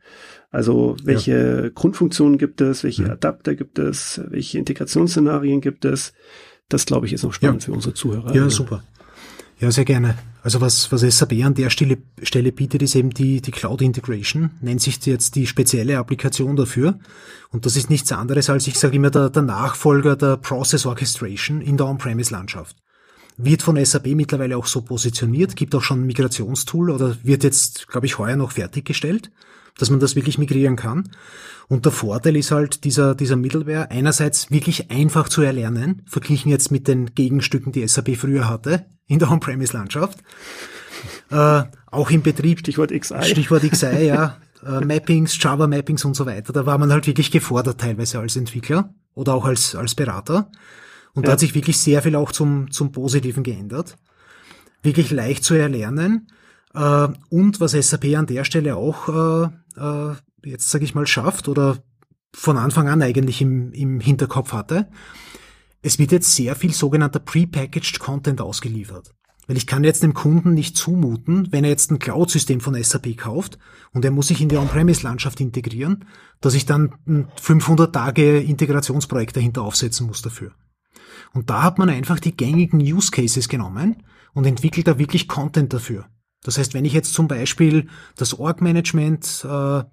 Also 0.51 0.97
welche 1.05 1.63
ja. 1.63 1.69
Grundfunktionen 1.69 2.37
gibt 2.37 2.61
es, 2.61 2.83
welche 2.83 3.05
ja. 3.05 3.13
Adapter 3.13 3.55
gibt 3.55 3.79
es, 3.79 4.21
welche 4.29 4.59
Integrationsszenarien 4.59 5.61
gibt 5.61 5.85
es? 5.85 6.13
Das 6.69 6.85
glaube 6.85 7.07
ich 7.07 7.13
ist 7.13 7.23
noch 7.23 7.33
spannend 7.33 7.63
ja. 7.63 7.67
für 7.67 7.73
unsere 7.73 7.95
Zuhörer. 7.95 8.35
Ja, 8.35 8.51
super. 8.51 8.83
Ja, 9.63 9.71
sehr 9.71 9.85
gerne. 9.85 10.19
Also 10.43 10.61
was, 10.61 10.91
was 10.91 11.03
SAP 11.03 11.35
an 11.45 11.55
der 11.55 11.71
Stelle, 11.71 11.99
Stelle 12.21 12.51
bietet, 12.51 12.83
ist 12.83 12.97
eben 12.97 13.11
die, 13.11 13.41
die 13.41 13.53
Cloud 13.53 13.81
Integration, 13.81 14.51
nennt 14.61 14.83
sich 14.83 15.07
jetzt 15.07 15.37
die 15.37 15.47
spezielle 15.47 15.99
Applikation 15.99 16.57
dafür. 16.57 16.99
Und 17.51 17.65
das 17.65 17.77
ist 17.77 17.89
nichts 17.89 18.11
anderes 18.11 18.51
als, 18.51 18.67
ich 18.67 18.77
sage 18.77 18.97
immer, 18.97 19.11
der, 19.11 19.31
der 19.31 19.43
Nachfolger 19.43 20.17
der 20.17 20.37
Process 20.37 20.85
Orchestration 20.85 21.61
in 21.61 21.77
der 21.77 21.87
On-Premise-Landschaft. 21.87 22.77
Wird 23.37 23.63
von 23.63 23.83
SAP 23.83 24.07
mittlerweile 24.17 24.57
auch 24.57 24.67
so 24.67 24.83
positioniert, 24.83 25.55
gibt 25.55 25.77
auch 25.77 25.83
schon 25.83 26.01
ein 26.01 26.07
Migrationstool 26.07 26.91
oder 26.91 27.17
wird 27.23 27.45
jetzt, 27.45 27.87
glaube 27.87 28.07
ich, 28.07 28.19
heuer 28.19 28.35
noch 28.35 28.51
fertiggestellt 28.51 29.31
dass 29.79 29.91
man 29.91 30.01
das 30.01 30.17
wirklich 30.17 30.39
migrieren 30.39 30.77
kann. 30.77 31.11
Und 31.69 31.85
der 31.85 31.93
Vorteil 31.93 32.37
ist 32.37 32.51
halt 32.51 32.85
dieser, 32.85 33.15
dieser 33.15 33.37
Middleware 33.37 33.91
einerseits 33.91 34.51
wirklich 34.51 34.91
einfach 34.91 35.29
zu 35.29 35.43
erlernen, 35.43 36.03
verglichen 36.07 36.51
jetzt 36.51 36.71
mit 36.71 36.89
den 36.89 37.15
Gegenstücken, 37.15 37.73
die 37.73 37.87
SAP 37.87 38.17
früher 38.17 38.49
hatte 38.49 38.85
in 39.07 39.19
der 39.19 39.31
On-Premise-Landschaft. 39.31 40.19
Äh, 41.31 41.63
auch 41.91 42.11
im 42.11 42.23
Betrieb. 42.23 42.61
Stichwort 42.61 42.91
XI. 42.91 43.23
Stichwort 43.23 43.63
XI, 43.63 44.05
ja. 44.07 44.39
Äh, 44.65 44.85
Mappings, 44.85 45.43
Java-Mappings 45.43 46.05
und 46.05 46.15
so 46.15 46.27
weiter. 46.27 46.53
Da 46.53 46.67
war 46.67 46.79
man 46.79 46.93
halt 46.93 47.07
wirklich 47.07 47.31
gefordert 47.31 47.81
teilweise 47.81 48.19
als 48.19 48.37
Entwickler 48.37 48.95
oder 49.15 49.35
auch 49.35 49.45
als, 49.45 49.75
als 49.75 49.95
Berater. 49.95 50.51
Und 51.15 51.23
ja. 51.23 51.27
da 51.27 51.33
hat 51.33 51.41
sich 51.41 51.55
wirklich 51.55 51.79
sehr 51.79 52.03
viel 52.03 52.17
auch 52.17 52.33
zum, 52.33 52.71
zum 52.71 52.93
Positiven 52.93 53.43
geändert. 53.43 53.97
Wirklich 54.83 55.11
leicht 55.11 55.45
zu 55.45 55.55
erlernen. 55.55 56.29
Äh, 56.75 57.09
und 57.29 57.61
was 57.61 57.73
SAP 57.73 58.17
an 58.17 58.27
der 58.27 58.45
Stelle 58.45 58.77
auch 58.77 59.51
äh, 59.77 60.15
jetzt 60.45 60.71
sage 60.71 60.85
ich 60.85 60.95
mal, 60.95 61.07
schafft 61.07 61.49
oder 61.49 61.79
von 62.35 62.57
Anfang 62.57 62.89
an 62.89 63.03
eigentlich 63.03 63.41
im, 63.41 63.73
im 63.73 64.01
Hinterkopf 64.01 64.53
hatte. 64.53 64.89
Es 65.83 65.99
wird 65.99 66.13
jetzt 66.13 66.35
sehr 66.35 66.55
viel 66.57 66.73
sogenannter 66.73 67.19
prepackaged 67.19 67.99
Content 67.99 68.41
ausgeliefert. 68.41 69.13
Weil 69.49 69.57
ich 69.57 69.67
kann 69.67 69.83
jetzt 69.83 70.05
dem 70.05 70.15
Kunden 70.15 70.55
nicht 70.55 70.77
zumuten, 70.77 71.49
wenn 71.51 71.65
er 71.65 71.71
jetzt 71.71 71.91
ein 71.91 71.99
Cloud-System 71.99 72.61
von 72.61 72.81
SAP 72.81 73.17
kauft 73.17 73.59
und 73.93 74.05
er 74.05 74.13
muss 74.13 74.29
sich 74.29 74.41
in 74.41 74.49
die 74.49 74.57
On-Premise-Landschaft 74.57 75.41
integrieren, 75.41 76.05
dass 76.41 76.55
ich 76.55 76.65
dann 76.65 76.95
ein 77.09 77.29
500 77.41 77.93
Tage 77.93 78.39
Integrationsprojekt 78.39 79.37
dahinter 79.37 79.63
aufsetzen 79.63 80.07
muss 80.07 80.23
dafür. 80.23 80.53
Und 81.33 81.51
da 81.51 81.63
hat 81.63 81.79
man 81.79 81.91
einfach 81.91 82.21
die 82.21 82.37
gängigen 82.37 82.81
Use 82.81 83.11
Cases 83.11 83.49
genommen 83.49 84.05
und 84.33 84.47
entwickelt 84.47 84.87
da 84.87 84.99
wirklich 84.99 85.27
Content 85.27 85.73
dafür. 85.73 86.07
Das 86.43 86.59
heißt, 86.59 86.75
wenn 86.75 86.85
ich 86.85 86.93
jetzt 86.93 87.15
zum 87.15 87.29
Beispiel 87.29 87.89
das 88.17 88.39
Org-Management 88.39 89.45
äh, 89.45 89.85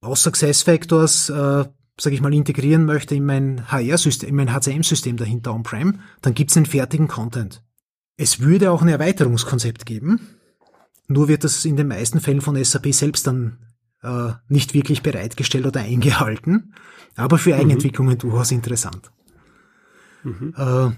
aus 0.00 0.22
SuccessFactors, 0.22 1.30
äh, 1.30 1.64
sage 1.98 2.14
ich 2.14 2.20
mal, 2.20 2.34
integrieren 2.34 2.84
möchte 2.84 3.14
in 3.14 3.24
mein 3.24 3.70
HR-System, 3.70 4.28
in 4.28 4.34
mein 4.34 4.52
HCM-System 4.52 5.16
dahinter 5.16 5.54
on-prem, 5.54 6.00
dann 6.22 6.34
gibt's 6.34 6.56
einen 6.56 6.66
fertigen 6.66 7.08
Content. 7.08 7.62
Es 8.16 8.40
würde 8.40 8.70
auch 8.70 8.82
ein 8.82 8.88
Erweiterungskonzept 8.88 9.86
geben, 9.86 10.20
nur 11.06 11.28
wird 11.28 11.44
das 11.44 11.64
in 11.64 11.76
den 11.76 11.88
meisten 11.88 12.20
Fällen 12.20 12.40
von 12.40 12.62
SAP 12.62 12.92
selbst 12.92 13.26
dann 13.26 13.58
äh, 14.02 14.32
nicht 14.48 14.74
wirklich 14.74 15.02
bereitgestellt 15.02 15.66
oder 15.66 15.80
eingehalten, 15.80 16.74
aber 17.16 17.38
für 17.38 17.54
mhm. 17.54 17.60
Eigenentwicklungen 17.60 18.14
mhm. 18.14 18.18
durchaus 18.18 18.50
interessant. 18.50 19.10
Mhm. 20.24 20.96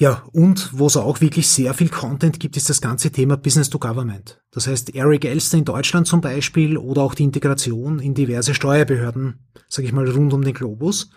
Ja, 0.00 0.24
und 0.32 0.70
wo 0.72 0.86
es 0.86 0.96
auch 0.96 1.20
wirklich 1.20 1.46
sehr 1.46 1.74
viel 1.74 1.90
Content 1.90 2.40
gibt, 2.40 2.56
ist 2.56 2.70
das 2.70 2.80
ganze 2.80 3.10
Thema 3.10 3.36
Business 3.36 3.68
to 3.68 3.78
Government. 3.78 4.40
Das 4.50 4.66
heißt, 4.66 4.94
Eric 4.94 5.26
Elster 5.26 5.58
in 5.58 5.66
Deutschland 5.66 6.06
zum 6.06 6.22
Beispiel 6.22 6.78
oder 6.78 7.02
auch 7.02 7.14
die 7.14 7.24
Integration 7.24 7.98
in 7.98 8.14
diverse 8.14 8.54
Steuerbehörden, 8.54 9.46
sage 9.68 9.86
ich 9.86 9.92
mal, 9.92 10.08
rund 10.08 10.32
um 10.32 10.42
den 10.42 10.54
Globus. 10.54 11.10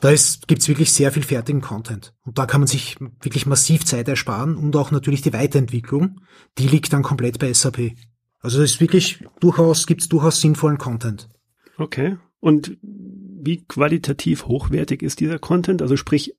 Da 0.00 0.08
gibt 0.46 0.62
es 0.62 0.68
wirklich 0.68 0.92
sehr 0.92 1.12
viel 1.12 1.24
fertigen 1.24 1.60
Content. 1.60 2.14
Und 2.24 2.38
da 2.38 2.46
kann 2.46 2.62
man 2.62 2.68
sich 2.68 2.96
wirklich 3.20 3.44
massiv 3.44 3.84
Zeit 3.84 4.08
ersparen 4.08 4.56
und 4.56 4.74
auch 4.76 4.92
natürlich 4.92 5.20
die 5.20 5.34
Weiterentwicklung, 5.34 6.22
die 6.56 6.68
liegt 6.68 6.90
dann 6.94 7.02
komplett 7.02 7.38
bei 7.38 7.52
SAP. 7.52 7.92
Also 8.40 8.62
es 8.62 8.72
ist 8.72 8.80
wirklich 8.80 9.22
durchaus, 9.40 9.86
gibt 9.86 10.00
es 10.00 10.08
durchaus 10.08 10.40
sinnvollen 10.40 10.78
Content. 10.78 11.28
Okay. 11.76 12.16
Und 12.40 12.78
wie 12.82 13.62
qualitativ 13.66 14.46
hochwertig 14.46 15.02
ist 15.02 15.20
dieser 15.20 15.38
Content? 15.38 15.82
Also 15.82 15.98
sprich, 15.98 16.34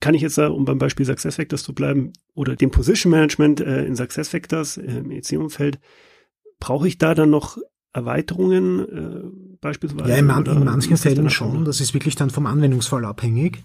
kann 0.00 0.14
ich 0.14 0.22
jetzt 0.22 0.38
da, 0.38 0.48
um 0.48 0.64
beim 0.64 0.78
Beispiel 0.78 1.06
SuccessFactors 1.06 1.62
zu 1.62 1.74
bleiben, 1.74 2.12
oder 2.34 2.56
dem 2.56 2.70
Position 2.70 3.10
Management 3.10 3.60
äh, 3.60 3.84
in 3.84 3.96
SuccessFactors 3.96 4.76
äh, 4.76 4.98
im 4.98 5.10
EC-Umfeld, 5.10 5.78
brauche 6.60 6.88
ich 6.88 6.98
da 6.98 7.14
dann 7.14 7.30
noch 7.30 7.58
Erweiterungen 7.92 8.80
äh, 8.80 9.56
beispielsweise? 9.60 10.10
Ja, 10.10 10.16
in, 10.16 10.26
man, 10.26 10.44
in 10.46 10.64
manchen 10.64 10.96
Fällen 10.96 11.30
schon. 11.30 11.64
Das 11.64 11.80
ist 11.80 11.94
wirklich 11.94 12.16
dann 12.16 12.30
vom 12.30 12.46
Anwendungsfall 12.46 13.04
abhängig. 13.04 13.64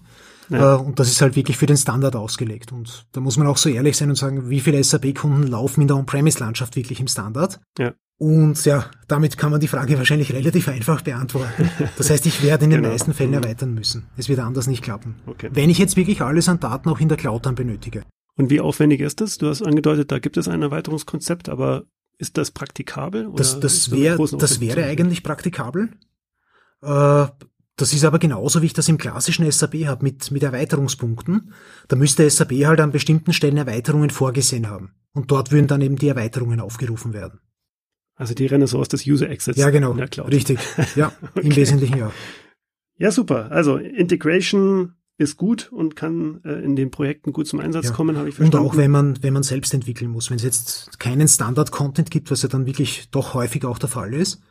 Ja. 0.50 0.76
Äh, 0.76 0.78
und 0.78 0.98
das 0.98 1.08
ist 1.08 1.22
halt 1.22 1.36
wirklich 1.36 1.56
für 1.56 1.66
den 1.66 1.76
Standard 1.76 2.16
ausgelegt. 2.16 2.72
Und 2.72 3.06
da 3.12 3.20
muss 3.20 3.36
man 3.36 3.46
auch 3.46 3.56
so 3.56 3.68
ehrlich 3.68 3.96
sein 3.96 4.10
und 4.10 4.16
sagen, 4.16 4.50
wie 4.50 4.60
viele 4.60 4.82
SAP-Kunden 4.82 5.46
laufen 5.46 5.80
in 5.82 5.88
der 5.88 5.96
On-Premise-Landschaft 5.96 6.76
wirklich 6.76 7.00
im 7.00 7.08
Standard? 7.08 7.60
Ja. 7.78 7.94
Und 8.18 8.66
ja, 8.66 8.90
damit 9.08 9.38
kann 9.38 9.50
man 9.50 9.60
die 9.60 9.68
Frage 9.68 9.96
wahrscheinlich 9.96 10.34
relativ 10.34 10.68
einfach 10.68 11.00
beantworten. 11.00 11.70
Das 11.96 12.10
heißt, 12.10 12.26
ich 12.26 12.42
werde 12.42 12.64
in 12.64 12.70
den 12.70 12.82
genau. 12.82 12.92
meisten 12.92 13.14
Fällen 13.14 13.30
mhm. 13.30 13.36
erweitern 13.36 13.72
müssen. 13.72 14.08
Es 14.18 14.28
wird 14.28 14.40
anders 14.40 14.66
nicht 14.66 14.82
klappen. 14.82 15.14
Okay. 15.26 15.48
Wenn 15.52 15.70
ich 15.70 15.78
jetzt 15.78 15.96
wirklich 15.96 16.20
alles 16.20 16.48
an 16.48 16.60
Daten 16.60 16.90
auch 16.90 17.00
in 17.00 17.08
der 17.08 17.16
Cloud 17.16 17.46
dann 17.46 17.54
benötige. 17.54 18.02
Und 18.36 18.50
wie 18.50 18.60
aufwendig 18.60 19.00
ist 19.00 19.22
das? 19.22 19.38
Du 19.38 19.48
hast 19.48 19.62
angedeutet, 19.62 20.12
da 20.12 20.18
gibt 20.18 20.36
es 20.36 20.48
ein 20.48 20.60
Erweiterungskonzept, 20.60 21.48
aber 21.48 21.84
ist 22.18 22.36
das 22.36 22.50
praktikabel? 22.50 23.30
das 23.34 23.58
das, 23.58 23.90
wär, 23.90 24.18
das 24.18 24.60
wäre 24.60 24.84
eigentlich 24.84 25.22
praktikabel. 25.22 25.90
Äh, 26.82 27.26
das 27.80 27.94
ist 27.94 28.04
aber 28.04 28.18
genauso, 28.18 28.62
wie 28.62 28.66
ich 28.66 28.72
das 28.72 28.88
im 28.88 28.98
klassischen 28.98 29.50
SAP 29.50 29.86
habe, 29.86 30.04
mit, 30.04 30.30
mit 30.30 30.42
Erweiterungspunkten. 30.42 31.52
Da 31.88 31.96
müsste 31.96 32.28
SAP 32.28 32.52
halt 32.66 32.80
an 32.80 32.92
bestimmten 32.92 33.32
Stellen 33.32 33.56
Erweiterungen 33.56 34.10
vorgesehen 34.10 34.68
haben. 34.68 34.92
Und 35.12 35.30
dort 35.30 35.50
würden 35.50 35.66
dann 35.66 35.80
eben 35.80 35.96
die 35.96 36.08
Erweiterungen 36.08 36.60
aufgerufen 36.60 37.12
werden. 37.12 37.40
Also 38.14 38.34
die 38.34 38.46
Renaissance 38.46 38.90
des 38.90 39.06
User 39.06 39.30
Exits. 39.30 39.58
Ja, 39.58 39.70
genau. 39.70 39.92
In 39.92 39.96
der 39.96 40.08
Cloud. 40.08 40.30
Richtig. 40.30 40.58
Ja, 40.94 41.12
okay. 41.34 41.46
im 41.46 41.56
Wesentlichen 41.56 41.96
ja. 41.96 42.12
Ja, 42.98 43.10
super. 43.10 43.50
Also 43.50 43.78
Integration 43.78 44.92
ist 45.16 45.38
gut 45.38 45.72
und 45.72 45.96
kann 45.96 46.40
äh, 46.44 46.62
in 46.62 46.76
den 46.76 46.90
Projekten 46.90 47.32
gut 47.32 47.46
zum 47.46 47.60
Einsatz 47.60 47.86
ja. 47.86 47.92
kommen, 47.92 48.18
habe 48.18 48.28
ich 48.28 48.34
verstanden. 48.34 48.64
Und 48.64 48.70
auch 48.70 48.76
wenn 48.76 48.90
man, 48.90 49.22
wenn 49.22 49.32
man 49.32 49.42
selbst 49.42 49.72
entwickeln 49.72 50.10
muss, 50.10 50.28
wenn 50.28 50.36
es 50.36 50.42
jetzt 50.42 50.98
keinen 50.98 51.28
Standard-Content 51.28 52.10
gibt, 52.10 52.30
was 52.30 52.42
ja 52.42 52.48
dann 52.48 52.66
wirklich 52.66 53.08
doch 53.10 53.32
häufig 53.32 53.64
auch 53.64 53.78
der 53.78 53.88
Fall 53.88 54.12
ist, 54.12 54.42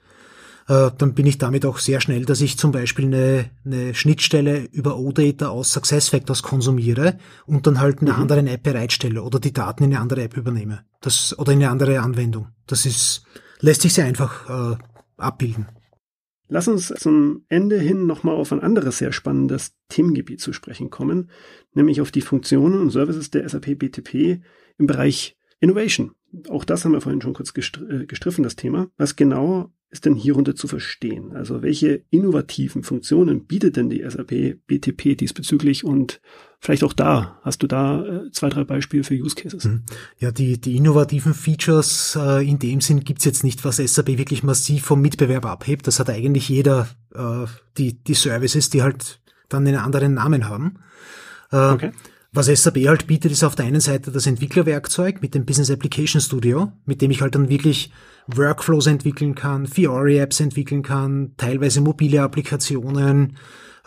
dann 0.70 1.16
bin 1.16 1.26
ich 1.26 1.40
damit 1.40 1.66
auch 1.66 1.80
sehr 1.80 2.00
schnell, 2.00 2.26
dass 2.26 2.42
ich 2.42 2.60
zum 2.60 2.72
Beispiel 2.72 3.06
eine, 3.06 3.50
eine 3.66 3.96
Schnittstelle 3.96 4.66
über 4.72 5.00
OData 5.00 5.50
aus 5.50 5.74
SuccessFactors 5.74 6.44
konsumiere 6.44 7.18
und 7.48 7.66
dann 7.66 7.80
halt 7.80 8.02
eine 8.02 8.14
mhm. 8.14 8.20
andere 8.20 8.48
App 8.48 8.62
bereitstelle 8.62 9.24
oder 9.24 9.40
die 9.40 9.52
Daten 9.52 9.84
in 9.84 9.92
eine 9.92 10.00
andere 10.00 10.22
App 10.22 10.38
übernehme. 10.38 10.86
Das, 11.02 11.38
oder 11.40 11.54
in 11.54 11.60
eine 11.60 11.72
andere 11.72 12.00
Anwendung. 12.02 12.50
Das 12.68 12.86
ist, 12.86 13.24
lässt 13.62 13.82
sich 13.82 13.94
sehr 13.94 14.06
einfach 14.06 14.74
äh, 14.74 14.78
abbilden. 15.18 15.66
Lass 16.50 16.68
uns 16.68 16.88
zum 16.88 17.46
Ende 17.48 17.80
hin 17.80 18.06
nochmal 18.06 18.36
auf 18.36 18.52
ein 18.52 18.60
anderes 18.60 19.00
sehr 19.00 19.12
spannendes 19.12 19.74
Themengebiet 19.88 20.40
zu 20.40 20.54
sprechen 20.54 20.92
kommen, 20.92 21.32
nämlich 21.74 22.02
auf 22.02 22.12
die 22.12 22.22
Funktionen 22.22 22.80
und 22.80 22.92
Services 22.92 23.32
der 23.32 23.48
SAP 23.48 23.78
BTP 23.78 24.42
im 24.78 24.86
Bereich 24.88 25.36
Innovation. 25.60 26.12
Auch 26.50 26.64
das 26.64 26.86
haben 26.86 26.92
wir 26.92 27.02
vorhin 27.02 27.22
schon 27.22 27.34
kurz 27.34 27.54
äh, 27.56 28.06
gestriffen, 28.06 28.44
das 28.44 28.56
Thema. 28.56 28.90
Was 28.98 29.16
genau 29.16 29.72
ist 29.92 30.06
denn 30.06 30.16
hierunter 30.16 30.56
zu 30.56 30.68
verstehen? 30.68 31.36
Also 31.36 31.62
welche 31.62 32.04
innovativen 32.12 32.84
Funktionen 32.84 33.46
bietet 33.46 33.76
denn 33.76 33.90
die 33.90 34.04
SAP 34.08 34.58
BTP 34.68 35.18
diesbezüglich 35.18 35.84
und 35.84 36.22
vielleicht 36.60 36.84
auch 36.84 36.94
da, 36.94 37.40
hast 37.42 37.64
du 37.64 37.68
da 37.68 38.06
äh, 38.06 38.32
zwei, 38.32 38.50
drei 38.50 38.64
Beispiele 38.64 39.04
für 39.04 39.16
Use 39.16 39.36
Cases? 39.36 39.64
Mhm. 39.66 39.84
Ja, 40.20 40.32
die, 40.32 40.62
die 40.62 40.76
innovativen 40.76 41.34
Features 41.34 42.18
äh, 42.22 42.48
in 42.48 42.60
dem 42.60 42.82
Sinn 42.82 43.04
gibt's 43.04 43.26
jetzt 43.26 43.44
nicht, 43.44 43.66
was 43.66 43.78
SAP 43.78 44.18
wirklich 44.20 44.44
massiv 44.44 44.86
vom 44.86 45.02
Mitbewerb 45.02 45.46
abhebt. 45.46 45.88
Das 45.88 46.00
hat 46.00 46.10
eigentlich 46.10 46.50
jeder, 46.50 46.88
äh, 47.16 47.46
die, 47.78 48.04
die 48.04 48.14
Services, 48.14 48.70
die 48.70 48.84
halt 48.84 49.22
dann 49.50 49.66
einen 49.66 49.78
anderen 49.78 50.14
Namen 50.14 50.48
haben. 50.48 50.80
Äh, 51.52 51.72
okay. 51.72 51.92
Was 52.32 52.46
SAP 52.46 52.88
halt 52.88 53.08
bietet, 53.08 53.32
ist 53.32 53.44
auf 53.44 53.56
der 53.56 53.66
einen 53.66 53.82
Seite 53.82 54.12
das 54.12 54.28
Entwicklerwerkzeug 54.28 55.22
mit 55.22 55.34
dem 55.34 55.46
Business 55.46 55.72
Application 55.72 56.22
Studio, 56.22 56.72
mit 56.86 57.02
dem 57.02 57.10
ich 57.10 57.22
halt 57.22 57.34
dann 57.34 57.50
wirklich 57.50 57.92
Workflows 58.28 58.86
entwickeln 58.86 59.34
kann, 59.34 59.66
Fiori-Apps 59.66 60.40
entwickeln 60.40 60.84
kann, 60.84 61.34
teilweise 61.38 61.82
mobile 61.82 62.22
Applikationen, 62.22 63.38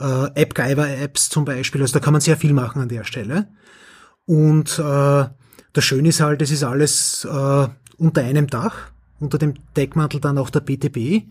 äh, 0.00 0.05
AppGyver-Apps 0.05 1.28
zum 1.28 1.44
Beispiel. 1.44 1.83
Also 1.83 1.94
da 1.94 2.00
kann 2.00 2.12
man 2.12 2.20
sehr 2.20 2.37
viel 2.37 2.52
machen 2.52 2.83
an 2.83 2.88
der 2.88 3.05
Stelle. 3.05 3.46
Und 4.26 4.76
äh, 4.81 5.24
das 5.72 5.85
Schöne 5.85 6.09
ist 6.09 6.20
halt, 6.20 6.42
es 6.42 6.50
ist 6.50 6.64
alles 6.64 7.24
äh, 7.24 7.68
unter 7.98 8.24
einem 8.24 8.48
Dach, 8.48 8.90
unter 9.20 9.38
dem 9.38 9.55
Deckmantel 9.76 10.20
dann 10.20 10.38
auch 10.38 10.50
der 10.50 10.61
BTP. 10.61 11.28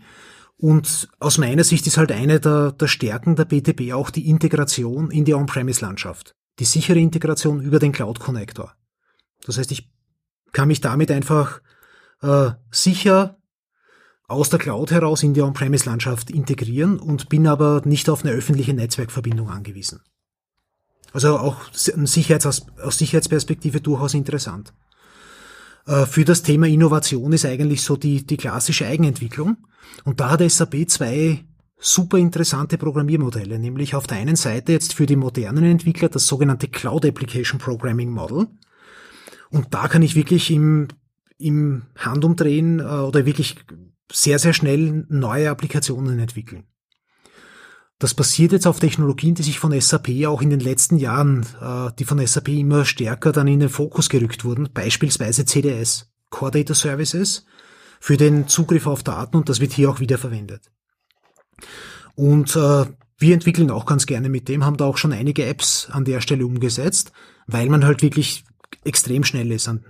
Und 0.56 1.08
aus 1.18 1.36
meiner 1.36 1.64
Sicht 1.64 1.86
ist 1.86 1.98
halt 1.98 2.10
eine 2.10 2.40
der, 2.40 2.72
der 2.72 2.86
Stärken 2.86 3.36
der 3.36 3.44
BTP 3.44 3.92
auch 3.92 4.08
die 4.08 4.30
Integration 4.30 5.10
in 5.10 5.26
die 5.26 5.34
On-Premise-Landschaft. 5.34 6.34
Die 6.58 6.64
sichere 6.64 6.98
Integration 6.98 7.60
über 7.60 7.78
den 7.78 7.92
Cloud-Connector. 7.92 8.74
Das 9.44 9.58
heißt, 9.58 9.72
ich 9.72 9.90
kann 10.52 10.68
mich 10.68 10.80
damit 10.80 11.10
einfach 11.10 11.60
äh, 12.20 12.50
sicher 12.70 13.38
aus 14.28 14.50
der 14.50 14.58
Cloud 14.58 14.90
heraus 14.90 15.22
in 15.22 15.34
die 15.34 15.42
On-Premise-Landschaft 15.42 16.30
integrieren 16.30 16.98
und 16.98 17.28
bin 17.28 17.46
aber 17.46 17.82
nicht 17.84 18.08
auf 18.08 18.24
eine 18.24 18.32
öffentliche 18.32 18.72
Netzwerkverbindung 18.72 19.50
angewiesen. 19.50 20.00
Also 21.12 21.38
auch 21.38 21.70
Sicherheits 21.72 22.46
aus 22.46 22.98
Sicherheitsperspektive 22.98 23.80
durchaus 23.80 24.14
interessant. 24.14 24.72
Äh, 25.86 26.06
für 26.06 26.24
das 26.24 26.42
Thema 26.42 26.66
Innovation 26.66 27.32
ist 27.32 27.44
eigentlich 27.44 27.82
so 27.82 27.96
die, 27.96 28.24
die 28.24 28.36
klassische 28.36 28.86
Eigenentwicklung. 28.86 29.58
Und 30.04 30.20
da 30.20 30.30
hat 30.30 30.50
SAP 30.50 30.88
zwei 30.88 31.44
super 31.82 32.16
interessante 32.16 32.78
Programmiermodelle, 32.78 33.58
nämlich 33.58 33.94
auf 33.94 34.06
der 34.06 34.18
einen 34.18 34.36
Seite 34.36 34.72
jetzt 34.72 34.94
für 34.94 35.06
die 35.06 35.16
modernen 35.16 35.64
Entwickler 35.64 36.08
das 36.08 36.26
sogenannte 36.26 36.68
Cloud 36.68 37.04
Application 37.04 37.58
Programming 37.58 38.10
Model. 38.10 38.46
Und 39.50 39.74
da 39.74 39.88
kann 39.88 40.02
ich 40.02 40.14
wirklich 40.14 40.50
im, 40.50 40.88
im 41.38 41.82
Handumdrehen 41.96 42.78
äh, 42.78 42.84
oder 42.84 43.26
wirklich 43.26 43.56
sehr, 44.10 44.38
sehr 44.38 44.52
schnell 44.52 45.04
neue 45.08 45.50
Applikationen 45.50 46.18
entwickeln. 46.18 46.64
Das 47.98 48.14
passiert 48.14 48.52
jetzt 48.52 48.66
auf 48.66 48.80
Technologien, 48.80 49.34
die 49.34 49.42
sich 49.42 49.58
von 49.58 49.78
SAP 49.78 50.26
auch 50.26 50.42
in 50.42 50.50
den 50.50 50.60
letzten 50.60 50.96
Jahren, 50.96 51.46
äh, 51.60 51.90
die 51.98 52.04
von 52.04 52.24
SAP 52.24 52.48
immer 52.48 52.84
stärker 52.84 53.32
dann 53.32 53.48
in 53.48 53.60
den 53.60 53.68
Fokus 53.68 54.08
gerückt 54.08 54.44
wurden, 54.44 54.68
beispielsweise 54.72 55.44
CDS, 55.44 56.12
Core 56.30 56.52
Data 56.52 56.74
Services, 56.74 57.44
für 58.00 58.16
den 58.16 58.48
Zugriff 58.48 58.86
auf 58.86 59.02
Daten 59.02 59.36
und 59.36 59.48
das 59.48 59.60
wird 59.60 59.72
hier 59.72 59.90
auch 59.90 60.00
wieder 60.00 60.18
verwendet. 60.18 60.72
Und 62.14 62.56
äh, 62.56 62.86
wir 63.18 63.34
entwickeln 63.34 63.70
auch 63.70 63.86
ganz 63.86 64.06
gerne 64.06 64.28
mit 64.28 64.48
dem, 64.48 64.64
haben 64.64 64.76
da 64.76 64.84
auch 64.84 64.96
schon 64.96 65.12
einige 65.12 65.46
Apps 65.46 65.88
an 65.90 66.04
der 66.04 66.20
Stelle 66.20 66.44
umgesetzt, 66.46 67.12
weil 67.46 67.68
man 67.68 67.84
halt 67.84 68.02
wirklich 68.02 68.44
extrem 68.84 69.24
schnell 69.24 69.50
ist 69.52 69.68
an, 69.68 69.84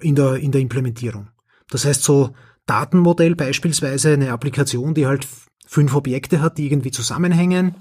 in, 0.00 0.14
der, 0.14 0.36
in 0.36 0.52
der 0.52 0.60
Implementierung. 0.60 1.28
Das 1.68 1.84
heißt, 1.84 2.02
so 2.02 2.34
Datenmodell 2.66 3.34
beispielsweise, 3.34 4.12
eine 4.12 4.32
Applikation, 4.32 4.94
die 4.94 5.06
halt 5.06 5.26
fünf 5.66 5.94
Objekte 5.94 6.40
hat, 6.40 6.58
die 6.58 6.66
irgendwie 6.66 6.90
zusammenhängen 6.90 7.74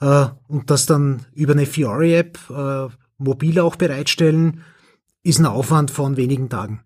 äh, 0.00 0.26
und 0.48 0.70
das 0.70 0.86
dann 0.86 1.26
über 1.34 1.52
eine 1.52 1.66
Fiori-App 1.66 2.38
äh, 2.50 2.88
mobil 3.18 3.60
auch 3.60 3.76
bereitstellen, 3.76 4.62
ist 5.22 5.38
ein 5.38 5.46
Aufwand 5.46 5.90
von 5.90 6.16
wenigen 6.16 6.48
Tagen, 6.48 6.82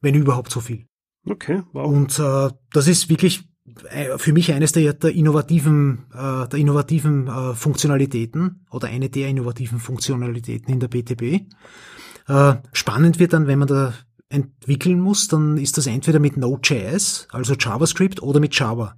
wenn 0.00 0.14
überhaupt 0.14 0.50
so 0.50 0.60
viel. 0.60 0.86
Okay, 1.26 1.62
wow. 1.72 1.86
Und 1.86 2.18
äh, 2.18 2.50
das 2.72 2.88
ist 2.88 3.08
wirklich 3.08 3.44
für 4.16 4.32
mich 4.32 4.52
eines 4.52 4.72
der, 4.72 4.92
der 4.94 5.12
innovativen, 5.12 6.06
äh, 6.12 6.48
der 6.48 6.58
innovativen 6.58 7.28
äh, 7.28 7.54
Funktionalitäten 7.54 8.66
oder 8.70 8.88
eine 8.88 9.08
der 9.10 9.28
innovativen 9.28 9.78
Funktionalitäten 9.78 10.72
in 10.72 10.80
der 10.80 10.88
BTP. 10.88 11.46
Äh, 12.28 12.54
spannend 12.72 13.18
wird 13.18 13.32
dann, 13.32 13.46
wenn 13.46 13.58
man 13.58 13.68
da 13.68 13.94
entwickeln 14.28 15.00
muss, 15.00 15.28
dann 15.28 15.58
ist 15.58 15.76
das 15.76 15.86
entweder 15.86 16.18
mit 16.18 16.36
Node.js, 16.36 17.28
also 17.30 17.54
JavaScript, 17.54 18.22
oder 18.22 18.40
mit 18.40 18.58
Java. 18.58 18.96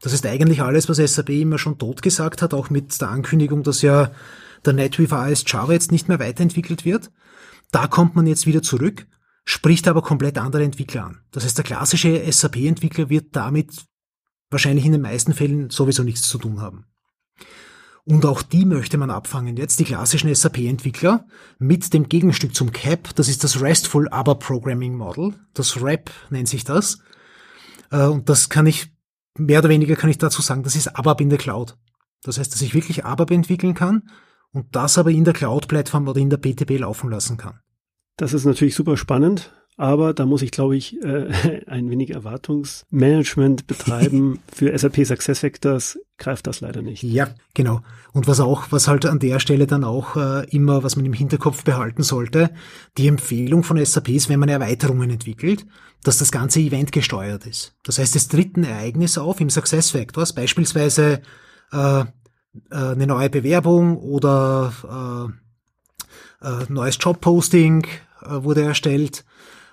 Das 0.00 0.12
ist 0.12 0.24
eigentlich 0.24 0.62
alles, 0.62 0.88
was 0.88 0.98
SAP 0.98 1.30
immer 1.30 1.58
schon 1.58 1.78
tot 1.78 2.02
gesagt 2.02 2.40
hat, 2.40 2.54
auch 2.54 2.70
mit 2.70 3.00
der 3.00 3.08
Ankündigung, 3.08 3.64
dass 3.64 3.82
ja 3.82 4.12
der 4.64 4.72
NetWeaver 4.72 5.18
AS 5.18 5.44
Java 5.46 5.72
jetzt 5.72 5.90
nicht 5.90 6.08
mehr 6.08 6.20
weiterentwickelt 6.20 6.84
wird. 6.84 7.10
Da 7.72 7.86
kommt 7.88 8.14
man 8.14 8.26
jetzt 8.26 8.46
wieder 8.46 8.62
zurück, 8.62 9.06
spricht 9.44 9.88
aber 9.88 10.02
komplett 10.02 10.38
andere 10.38 10.62
Entwickler 10.62 11.06
an. 11.06 11.20
Das 11.32 11.44
heißt, 11.44 11.58
der 11.58 11.64
klassische 11.64 12.22
SAP-Entwickler 12.30 13.10
wird 13.10 13.34
damit 13.34 13.72
wahrscheinlich 14.50 14.86
in 14.86 14.92
den 14.92 15.02
meisten 15.02 15.34
Fällen 15.34 15.70
sowieso 15.70 16.02
nichts 16.02 16.28
zu 16.28 16.38
tun 16.38 16.60
haben. 16.60 16.86
Und 18.04 18.24
auch 18.24 18.40
die 18.40 18.64
möchte 18.64 18.96
man 18.96 19.10
abfangen. 19.10 19.58
Jetzt 19.58 19.78
die 19.80 19.84
klassischen 19.84 20.34
SAP-Entwickler 20.34 21.26
mit 21.58 21.92
dem 21.92 22.08
Gegenstück 22.08 22.54
zum 22.54 22.72
CAP, 22.72 23.14
das 23.14 23.28
ist 23.28 23.44
das 23.44 23.60
RESTful 23.60 24.08
ABAP 24.08 24.40
Programming 24.40 24.96
Model. 24.96 25.34
Das 25.52 25.82
RAP 25.82 26.10
nennt 26.30 26.48
sich 26.48 26.64
das. 26.64 27.00
Äh, 27.90 28.06
und 28.06 28.30
das 28.30 28.48
kann 28.48 28.66
ich 28.66 28.90
mehr 29.36 29.60
oder 29.60 29.68
weniger 29.68 29.94
kann 29.94 30.10
ich 30.10 30.18
dazu 30.18 30.42
sagen, 30.42 30.62
das 30.62 30.74
ist 30.74 30.96
ABAP 30.96 31.20
in 31.20 31.30
der 31.30 31.38
Cloud. 31.38 31.76
Das 32.22 32.38
heißt, 32.38 32.52
dass 32.52 32.62
ich 32.62 32.74
wirklich 32.74 33.04
ABAP 33.04 33.30
entwickeln 33.30 33.74
kann 33.74 34.08
und 34.52 34.74
das 34.74 34.98
aber 34.98 35.10
in 35.10 35.24
der 35.24 35.34
Cloud-Plattform 35.34 36.08
oder 36.08 36.20
in 36.20 36.30
der 36.30 36.38
BTP 36.38 36.78
laufen 36.78 37.10
lassen 37.10 37.36
kann. 37.36 37.60
Das 38.16 38.32
ist 38.32 38.44
natürlich 38.44 38.74
super 38.74 38.96
spannend. 38.96 39.52
Aber 39.78 40.12
da 40.12 40.26
muss 40.26 40.42
ich, 40.42 40.50
glaube 40.50 40.76
ich, 40.76 41.00
äh, 41.02 41.62
ein 41.66 41.88
wenig 41.88 42.10
Erwartungsmanagement 42.10 43.68
betreiben. 43.68 44.40
Für 44.52 44.76
SAP 44.76 45.06
SuccessFactors 45.06 46.00
greift 46.18 46.48
das 46.48 46.60
leider 46.60 46.82
nicht. 46.82 47.04
Ja, 47.04 47.28
genau. 47.54 47.80
Und 48.12 48.26
was 48.26 48.40
auch, 48.40 48.66
was 48.70 48.88
halt 48.88 49.06
an 49.06 49.20
der 49.20 49.38
Stelle 49.38 49.68
dann 49.68 49.84
auch 49.84 50.16
äh, 50.16 50.48
immer, 50.50 50.82
was 50.82 50.96
man 50.96 51.06
im 51.06 51.12
Hinterkopf 51.12 51.62
behalten 51.62 52.02
sollte, 52.02 52.50
die 52.96 53.06
Empfehlung 53.06 53.62
von 53.62 53.82
SAP 53.82 54.08
ist, 54.08 54.28
wenn 54.28 54.40
man 54.40 54.48
Erweiterungen 54.48 55.10
entwickelt, 55.10 55.64
dass 56.02 56.18
das 56.18 56.32
ganze 56.32 56.58
Event 56.58 56.90
gesteuert 56.90 57.46
ist. 57.46 57.76
Das 57.84 58.00
heißt, 58.00 58.16
es 58.16 58.26
tritt 58.26 58.56
ein 58.56 58.64
Ereignis 58.64 59.16
auf 59.16 59.40
im 59.40 59.48
SuccessFactors, 59.48 60.32
beispielsweise 60.32 61.22
äh, 61.72 62.00
äh, 62.00 62.04
eine 62.70 63.06
neue 63.06 63.30
Bewerbung 63.30 63.96
oder 63.98 65.30
äh, 66.42 66.46
äh, 66.48 66.64
neues 66.68 66.98
Jobposting 67.00 67.86
äh, 68.22 68.42
wurde 68.42 68.62
erstellt 68.62 69.24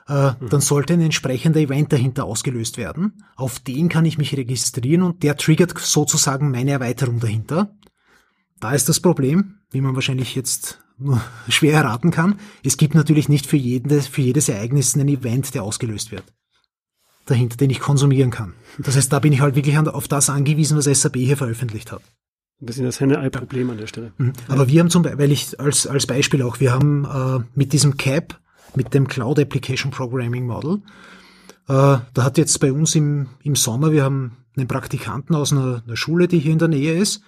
äh, 0.07 0.31
mhm. 0.31 0.49
dann 0.49 0.61
sollte 0.61 0.93
ein 0.93 1.01
entsprechender 1.01 1.59
Event 1.59 1.91
dahinter 1.91 2.25
ausgelöst 2.25 2.77
werden. 2.77 3.23
Auf 3.35 3.59
den 3.59 3.89
kann 3.89 4.05
ich 4.05 4.17
mich 4.17 4.35
registrieren 4.35 5.01
und 5.01 5.23
der 5.23 5.37
triggert 5.37 5.77
sozusagen 5.77 6.51
meine 6.51 6.71
Erweiterung 6.71 7.19
dahinter. 7.19 7.75
Da 8.59 8.73
ist 8.73 8.87
das 8.87 8.99
Problem, 8.99 9.59
wie 9.71 9.81
man 9.81 9.95
wahrscheinlich 9.95 10.35
jetzt 10.35 10.79
nur 10.97 11.21
schwer 11.49 11.73
erraten 11.73 12.11
kann. 12.11 12.39
Es 12.63 12.77
gibt 12.77 12.95
natürlich 12.95 13.29
nicht 13.29 13.45
für, 13.45 13.57
jedes, 13.57 14.07
für 14.07 14.21
jedes 14.21 14.49
Ereignis 14.49 14.95
einen 14.95 15.07
Event, 15.07 15.53
der 15.53 15.63
ausgelöst 15.63 16.11
wird. 16.11 16.23
Dahinter, 17.25 17.57
den 17.57 17.71
ich 17.71 17.79
konsumieren 17.79 18.29
kann. 18.29 18.53
Das 18.77 18.95
heißt, 18.95 19.11
da 19.11 19.19
bin 19.19 19.33
ich 19.33 19.41
halt 19.41 19.55
wirklich 19.55 19.75
auf 19.77 20.07
das 20.07 20.29
angewiesen, 20.29 20.77
was 20.77 20.85
SAP 20.85 21.15
hier 21.15 21.37
veröffentlicht 21.37 21.91
hat. 21.91 22.03
Ein 22.61 22.67
bisschen 22.67 22.85
das 22.85 22.99
Henne-Ei-Problem 22.99 23.71
an 23.71 23.77
der 23.77 23.87
Stelle. 23.87 24.13
Mhm. 24.17 24.33
Aber 24.47 24.67
wir 24.67 24.79
haben 24.79 24.91
zum 24.91 25.01
Beispiel, 25.01 25.19
weil 25.19 25.31
ich 25.31 25.59
als, 25.59 25.87
als 25.87 26.05
Beispiel 26.05 26.43
auch, 26.43 26.59
wir 26.59 26.71
haben 26.71 27.05
äh, 27.05 27.43
mit 27.55 27.73
diesem 27.73 27.97
Cap 27.97 28.39
mit 28.77 28.93
dem 28.93 29.07
Cloud 29.07 29.39
Application 29.39 29.91
Programming 29.91 30.45
Model. 30.45 30.81
Äh, 31.67 31.97
da 32.13 32.23
hat 32.23 32.37
jetzt 32.37 32.59
bei 32.59 32.71
uns 32.71 32.95
im, 32.95 33.27
im 33.43 33.55
Sommer, 33.55 33.91
wir 33.91 34.03
haben 34.03 34.37
einen 34.55 34.67
Praktikanten 34.67 35.35
aus 35.35 35.51
einer, 35.51 35.83
einer 35.85 35.97
Schule, 35.97 36.27
die 36.27 36.39
hier 36.39 36.51
in 36.51 36.59
der 36.59 36.67
Nähe 36.67 36.93
ist, 36.97 37.21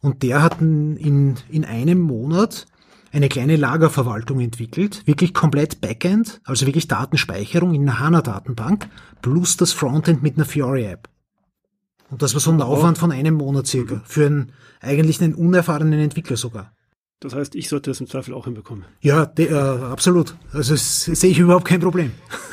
und 0.00 0.22
der 0.22 0.42
hat 0.42 0.60
in, 0.60 1.36
in 1.48 1.64
einem 1.64 2.00
Monat 2.00 2.66
eine 3.12 3.28
kleine 3.28 3.56
Lagerverwaltung 3.56 4.40
entwickelt, 4.40 5.06
wirklich 5.06 5.32
komplett 5.32 5.80
Backend, 5.80 6.40
also 6.44 6.66
wirklich 6.66 6.86
Datenspeicherung 6.86 7.74
in 7.74 7.82
einer 7.82 7.98
HANA-Datenbank, 7.98 8.88
plus 9.22 9.56
das 9.56 9.72
Frontend 9.72 10.22
mit 10.22 10.36
einer 10.36 10.44
Fiori-App. 10.44 11.08
Und 12.10 12.22
das 12.22 12.34
war 12.34 12.40
so 12.40 12.50
ein 12.50 12.60
Aufwand 12.60 12.98
von 12.98 13.10
einem 13.10 13.34
Monat 13.34 13.66
circa, 13.66 14.02
für 14.04 14.26
einen, 14.26 14.52
eigentlich 14.80 15.20
einen 15.22 15.34
unerfahrenen 15.34 15.98
Entwickler 15.98 16.36
sogar. 16.36 16.75
Das 17.20 17.34
heißt, 17.34 17.54
ich 17.54 17.68
sollte 17.70 17.90
das 17.90 18.00
im 18.00 18.08
Zweifel 18.08 18.34
auch 18.34 18.44
hinbekommen. 18.44 18.84
Ja, 19.00 19.24
de, 19.24 19.48
äh, 19.48 19.54
absolut. 19.54 20.36
Also 20.52 20.74
das 20.74 21.04
sehe 21.04 21.30
ich 21.30 21.38
überhaupt 21.38 21.64
kein 21.64 21.80
Problem. 21.80 22.12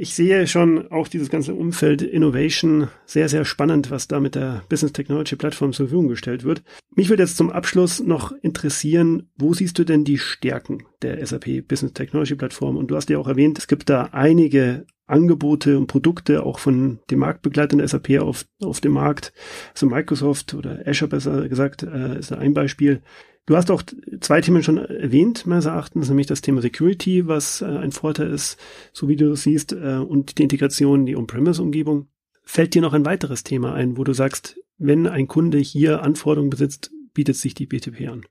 ich 0.00 0.14
sehe 0.14 0.46
schon 0.46 0.92
auch 0.92 1.08
dieses 1.08 1.28
ganze 1.28 1.54
Umfeld 1.54 2.02
Innovation 2.02 2.86
sehr, 3.04 3.28
sehr 3.28 3.44
spannend, 3.44 3.90
was 3.90 4.06
da 4.06 4.20
mit 4.20 4.36
der 4.36 4.62
Business 4.68 4.92
Technology 4.92 5.34
Plattform 5.34 5.72
zur 5.72 5.88
Verfügung 5.88 6.06
gestellt 6.06 6.44
wird. 6.44 6.62
Mich 6.94 7.08
würde 7.08 7.24
jetzt 7.24 7.36
zum 7.36 7.50
Abschluss 7.50 7.98
noch 7.98 8.30
interessieren, 8.42 9.28
wo 9.36 9.54
siehst 9.54 9.76
du 9.76 9.82
denn 9.82 10.04
die 10.04 10.18
Stärken 10.18 10.84
der 11.02 11.26
SAP 11.26 11.66
Business 11.66 11.94
Technology 11.94 12.36
Plattform? 12.36 12.76
Und 12.76 12.92
du 12.92 12.94
hast 12.94 13.10
ja 13.10 13.18
auch 13.18 13.26
erwähnt, 13.26 13.58
es 13.58 13.66
gibt 13.66 13.90
da 13.90 14.10
einige 14.12 14.86
Angebote 15.08 15.76
und 15.76 15.88
Produkte 15.88 16.44
auch 16.44 16.60
von 16.60 17.00
dem 17.10 17.18
Marktbegleitern 17.18 17.84
SAP 17.86 18.20
auf, 18.20 18.46
auf 18.62 18.80
dem 18.80 18.92
Markt. 18.92 19.32
Also 19.72 19.86
Microsoft 19.86 20.54
oder 20.54 20.80
Azure 20.86 21.08
besser 21.08 21.48
gesagt, 21.48 21.82
äh, 21.82 22.20
ist 22.20 22.32
ein 22.32 22.54
Beispiel. 22.54 23.02
Du 23.48 23.56
hast 23.56 23.70
auch 23.70 23.82
zwei 24.20 24.42
Themen 24.42 24.62
schon 24.62 24.76
erwähnt, 24.76 25.46
meines 25.46 25.64
Erachtens, 25.64 26.10
nämlich 26.10 26.26
das 26.26 26.42
Thema 26.42 26.60
Security, 26.60 27.28
was 27.28 27.62
äh, 27.62 27.64
ein 27.64 27.92
Vorteil 27.92 28.30
ist, 28.30 28.58
so 28.92 29.08
wie 29.08 29.16
du 29.16 29.32
es 29.32 29.44
siehst, 29.44 29.72
äh, 29.72 29.96
und 30.06 30.36
die 30.36 30.42
Integration 30.42 31.00
in 31.00 31.06
die 31.06 31.16
On-Premise-Umgebung. 31.16 32.08
Fällt 32.44 32.74
dir 32.74 32.82
noch 32.82 32.92
ein 32.92 33.06
weiteres 33.06 33.44
Thema 33.44 33.72
ein, 33.72 33.96
wo 33.96 34.04
du 34.04 34.12
sagst, 34.12 34.60
wenn 34.76 35.06
ein 35.06 35.28
Kunde 35.28 35.56
hier 35.56 36.02
Anforderungen 36.02 36.50
besitzt, 36.50 36.90
bietet 37.14 37.36
sich 37.36 37.54
die 37.54 37.64
BTP 37.64 38.08
an? 38.08 38.26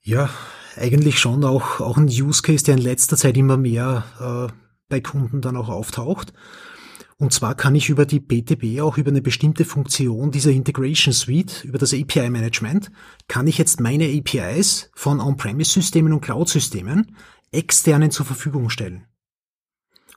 Ja, 0.00 0.30
eigentlich 0.76 1.18
schon 1.18 1.42
auch, 1.42 1.80
auch 1.80 1.96
ein 1.96 2.06
Use 2.06 2.42
Case, 2.42 2.62
der 2.62 2.76
in 2.76 2.82
letzter 2.82 3.16
Zeit 3.16 3.36
immer 3.36 3.56
mehr 3.56 4.04
äh, 4.20 4.52
bei 4.88 5.00
Kunden 5.00 5.40
dann 5.40 5.56
auch 5.56 5.70
auftaucht. 5.70 6.32
Und 7.18 7.32
zwar 7.32 7.54
kann 7.54 7.74
ich 7.74 7.88
über 7.88 8.04
die 8.04 8.20
BTP 8.20 8.80
auch 8.80 8.98
über 8.98 9.10
eine 9.10 9.22
bestimmte 9.22 9.64
Funktion 9.64 10.30
dieser 10.30 10.50
Integration 10.50 11.14
Suite, 11.14 11.64
über 11.64 11.78
das 11.78 11.94
API 11.94 12.28
Management, 12.28 12.90
kann 13.26 13.46
ich 13.46 13.56
jetzt 13.56 13.80
meine 13.80 14.04
APIs 14.04 14.90
von 14.94 15.20
On-Premise-Systemen 15.20 16.12
und 16.12 16.20
Cloud-Systemen 16.20 17.16
externen 17.52 18.10
zur 18.10 18.26
Verfügung 18.26 18.68
stellen. 18.68 19.06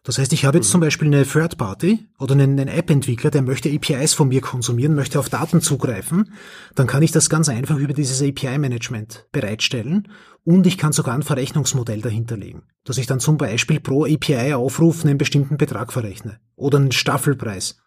Das 0.04 0.18
heißt, 0.18 0.32
ich 0.34 0.46
habe 0.46 0.58
jetzt 0.58 0.68
mhm. 0.68 0.72
zum 0.72 0.82
Beispiel 0.82 1.08
eine 1.08 1.26
Third 1.26 1.58
Party 1.58 2.08
oder 2.18 2.34
einen, 2.34 2.60
einen 2.60 2.70
App-Entwickler, 2.70 3.32
der 3.32 3.42
möchte 3.42 3.70
APIs 3.70 4.14
von 4.14 4.30
mir 4.30 4.42
konsumieren, 4.42 4.96
möchte 4.96 5.20
auf 5.20 5.30
Daten 5.30 5.62
zugreifen, 5.62 6.34
dann 6.76 6.88
kann 6.88 7.04
ich 7.04 7.12
das 7.12 7.30
ganz 7.30 7.50
einfach 7.50 7.78
über 7.78 7.94
dieses 7.94 8.22
API-Management 8.22 9.28
bereitstellen 9.32 10.08
und 10.44 10.66
ich 10.66 10.78
kann 10.78 10.94
sogar 10.94 11.16
ein 11.16 11.24
Verrechnungsmodell 11.24 12.02
dahinterlegen, 12.02 12.64
dass 12.86 12.98
ich 12.98 13.08
dann 13.08 13.20
zum 13.20 13.38
Beispiel 13.38 13.80
pro 13.80 14.06
API-Aufruf 14.06 15.04
einen 15.04 15.18
bestimmten 15.18 15.58
Betrag 15.58 15.92
verrechne 15.92 16.40
oder 16.56 16.78
einen 16.78 16.92
Staffelpreis. 16.92 17.78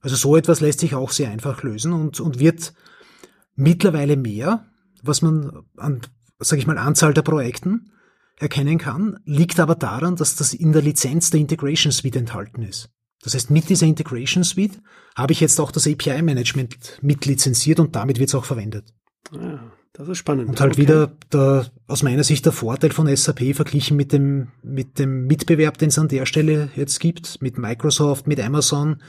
Also 0.00 0.14
so 0.14 0.36
etwas 0.36 0.60
lässt 0.60 0.80
sich 0.80 0.94
auch 0.94 1.10
sehr 1.10 1.30
einfach 1.30 1.62
lösen 1.62 1.92
und, 1.92 2.20
und 2.20 2.38
wird 2.38 2.72
mittlerweile 3.56 4.16
mehr, 4.16 4.66
was 5.02 5.22
man 5.22 5.64
an, 5.76 6.02
sag 6.38 6.58
ich 6.58 6.66
mal, 6.66 6.78
Anzahl 6.78 7.12
der 7.12 7.22
Projekten 7.22 7.90
erkennen 8.38 8.78
kann, 8.78 9.18
liegt 9.24 9.60
aber 9.60 9.74
daran, 9.74 10.16
dass 10.16 10.36
das 10.36 10.52
in 10.54 10.72
der 10.72 10.82
Lizenz 10.82 11.30
der 11.30 11.40
Integration 11.40 11.92
Suite 11.92 12.16
enthalten 12.16 12.62
ist. 12.62 12.90
Das 13.22 13.34
heißt, 13.34 13.50
mit 13.50 13.68
dieser 13.68 13.86
Integration 13.86 14.44
Suite 14.44 14.80
habe 15.16 15.32
ich 15.32 15.40
jetzt 15.40 15.58
auch 15.58 15.72
das 15.72 15.86
API-Management 15.86 16.98
mitlizenziert 17.02 17.80
und 17.80 17.96
damit 17.96 18.18
wird 18.18 18.28
es 18.28 18.34
auch 18.34 18.44
verwendet. 18.44 18.92
Ja, 19.32 19.72
das 19.94 20.08
ist 20.08 20.18
spannend. 20.18 20.48
Und 20.48 20.60
halt 20.60 20.74
okay. 20.74 20.82
wieder 20.82 21.06
der, 21.32 21.66
aus 21.86 22.02
meiner 22.02 22.22
Sicht 22.22 22.44
der 22.44 22.52
Vorteil 22.52 22.92
von 22.92 23.14
SAP 23.14 23.54
verglichen 23.54 23.96
mit 23.96 24.12
dem, 24.12 24.48
mit 24.62 24.98
dem 24.98 25.26
Mitbewerb, 25.26 25.78
den 25.78 25.88
es 25.88 25.98
an 25.98 26.08
der 26.08 26.26
Stelle 26.26 26.70
jetzt 26.76 27.00
gibt, 27.00 27.40
mit 27.40 27.58
Microsoft, 27.58 28.26
mit 28.26 28.38
Amazon, 28.38 29.02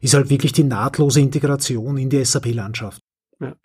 ist 0.00 0.14
halt 0.14 0.30
wirklich 0.30 0.52
die 0.52 0.64
nahtlose 0.64 1.20
Integration 1.20 1.98
in 1.98 2.08
die 2.08 2.24
SAP-Landschaft. 2.24 3.02
Ja. 3.40 3.56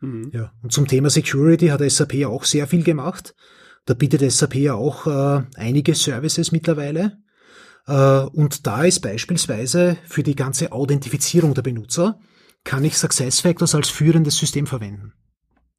Mhm. 0.00 0.30
ja. 0.32 0.52
Und 0.62 0.72
zum 0.72 0.88
Thema 0.88 1.10
Security 1.10 1.68
hat 1.68 1.88
SAP 1.88 2.24
auch 2.24 2.44
sehr 2.44 2.66
viel 2.66 2.82
gemacht. 2.82 3.34
Da 3.90 3.94
bietet 3.94 4.30
SAP 4.30 4.54
ja 4.54 4.74
auch 4.74 5.08
äh, 5.08 5.42
einige 5.56 5.96
Services 5.96 6.52
mittlerweile. 6.52 7.18
Äh, 7.88 8.20
und 8.20 8.64
da 8.68 8.84
ist 8.84 9.00
beispielsweise 9.00 9.96
für 10.06 10.22
die 10.22 10.36
ganze 10.36 10.70
Authentifizierung 10.70 11.54
der 11.54 11.62
Benutzer, 11.62 12.20
kann 12.62 12.84
ich 12.84 12.96
SuccessFactors 12.96 13.74
als 13.74 13.88
führendes 13.88 14.36
System 14.36 14.68
verwenden. 14.68 15.12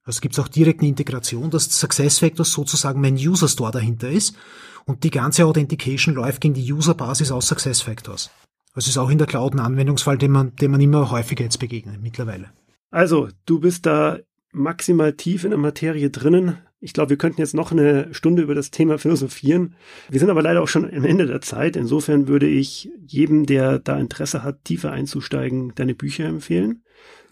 Also 0.04 0.19
gibt 0.19 0.34
es 0.34 0.39
auch 0.39 0.50
direkt 0.50 0.82
eine 0.82 0.89
Integration, 0.89 1.52
dass 1.52 1.80
SuccessFactors 1.80 2.52
sozusagen 2.52 3.00
mein 3.00 3.15
User 3.15 3.47
Store 3.47 3.71
dahinter 3.71 4.10
ist 4.10 4.36
und 4.84 5.06
die 5.06 5.12
ganze 5.12 5.45
Authentication 5.45 6.13
läuft 6.13 6.41
gegen 6.41 6.56
die 6.56 6.74
User-Basis 6.74 7.32
aus 7.32 7.47
SuccessFactors. 7.47 8.30
Also 8.74 8.89
ist 8.89 8.97
auch 8.97 9.10
in 9.10 9.19
der 9.19 9.28
Cloud 9.28 9.54
ein 9.54 9.62
Anwendungsfall, 9.62 10.17
den 10.17 10.32
man, 10.32 10.54
dem 10.58 10.71
man 10.71 10.82
immer 10.82 11.12
häufiger 11.12 11.45
jetzt 11.45 11.60
begegnet 11.60 12.02
mittlerweile. 12.02 12.50
Also, 12.89 13.30
du 13.45 13.62
bist 13.62 13.86
da 13.86 14.19
maximal 14.52 15.13
tief 15.13 15.45
in 15.45 15.52
der 15.52 15.60
Materie 15.60 16.10
drinnen. 16.10 16.58
Ich 16.84 16.94
glaube, 16.94 17.12
wir 17.12 17.17
könnten 17.17 17.39
jetzt 17.39 17.54
noch 17.54 17.72
eine 17.72 18.12
Stunde 18.12 18.41
über 18.41 18.56
das 18.56 18.72
Thema 18.72 18.98
philosophieren. 18.98 19.76
Wir 20.10 20.20
sind 20.20 20.32
aber 20.32 20.41
leider 20.41 20.63
auch 20.63 20.67
schon 20.67 20.91
am 20.91 21.06
Ende 21.06 21.28
der 21.28 21.39
Zeit. 21.39 21.76
Insofern 21.76 22.28
würde 22.28 22.48
ich 22.48 22.89
jedem, 23.06 23.46
der 23.46 23.78
da 23.78 24.00
Interesse 24.00 24.44
hat, 24.44 24.65
tiefer 24.65 24.91
einzusteigen, 24.91 25.74
deine 25.76 25.94
Bücher 25.94 26.26
empfehlen. 26.26 26.82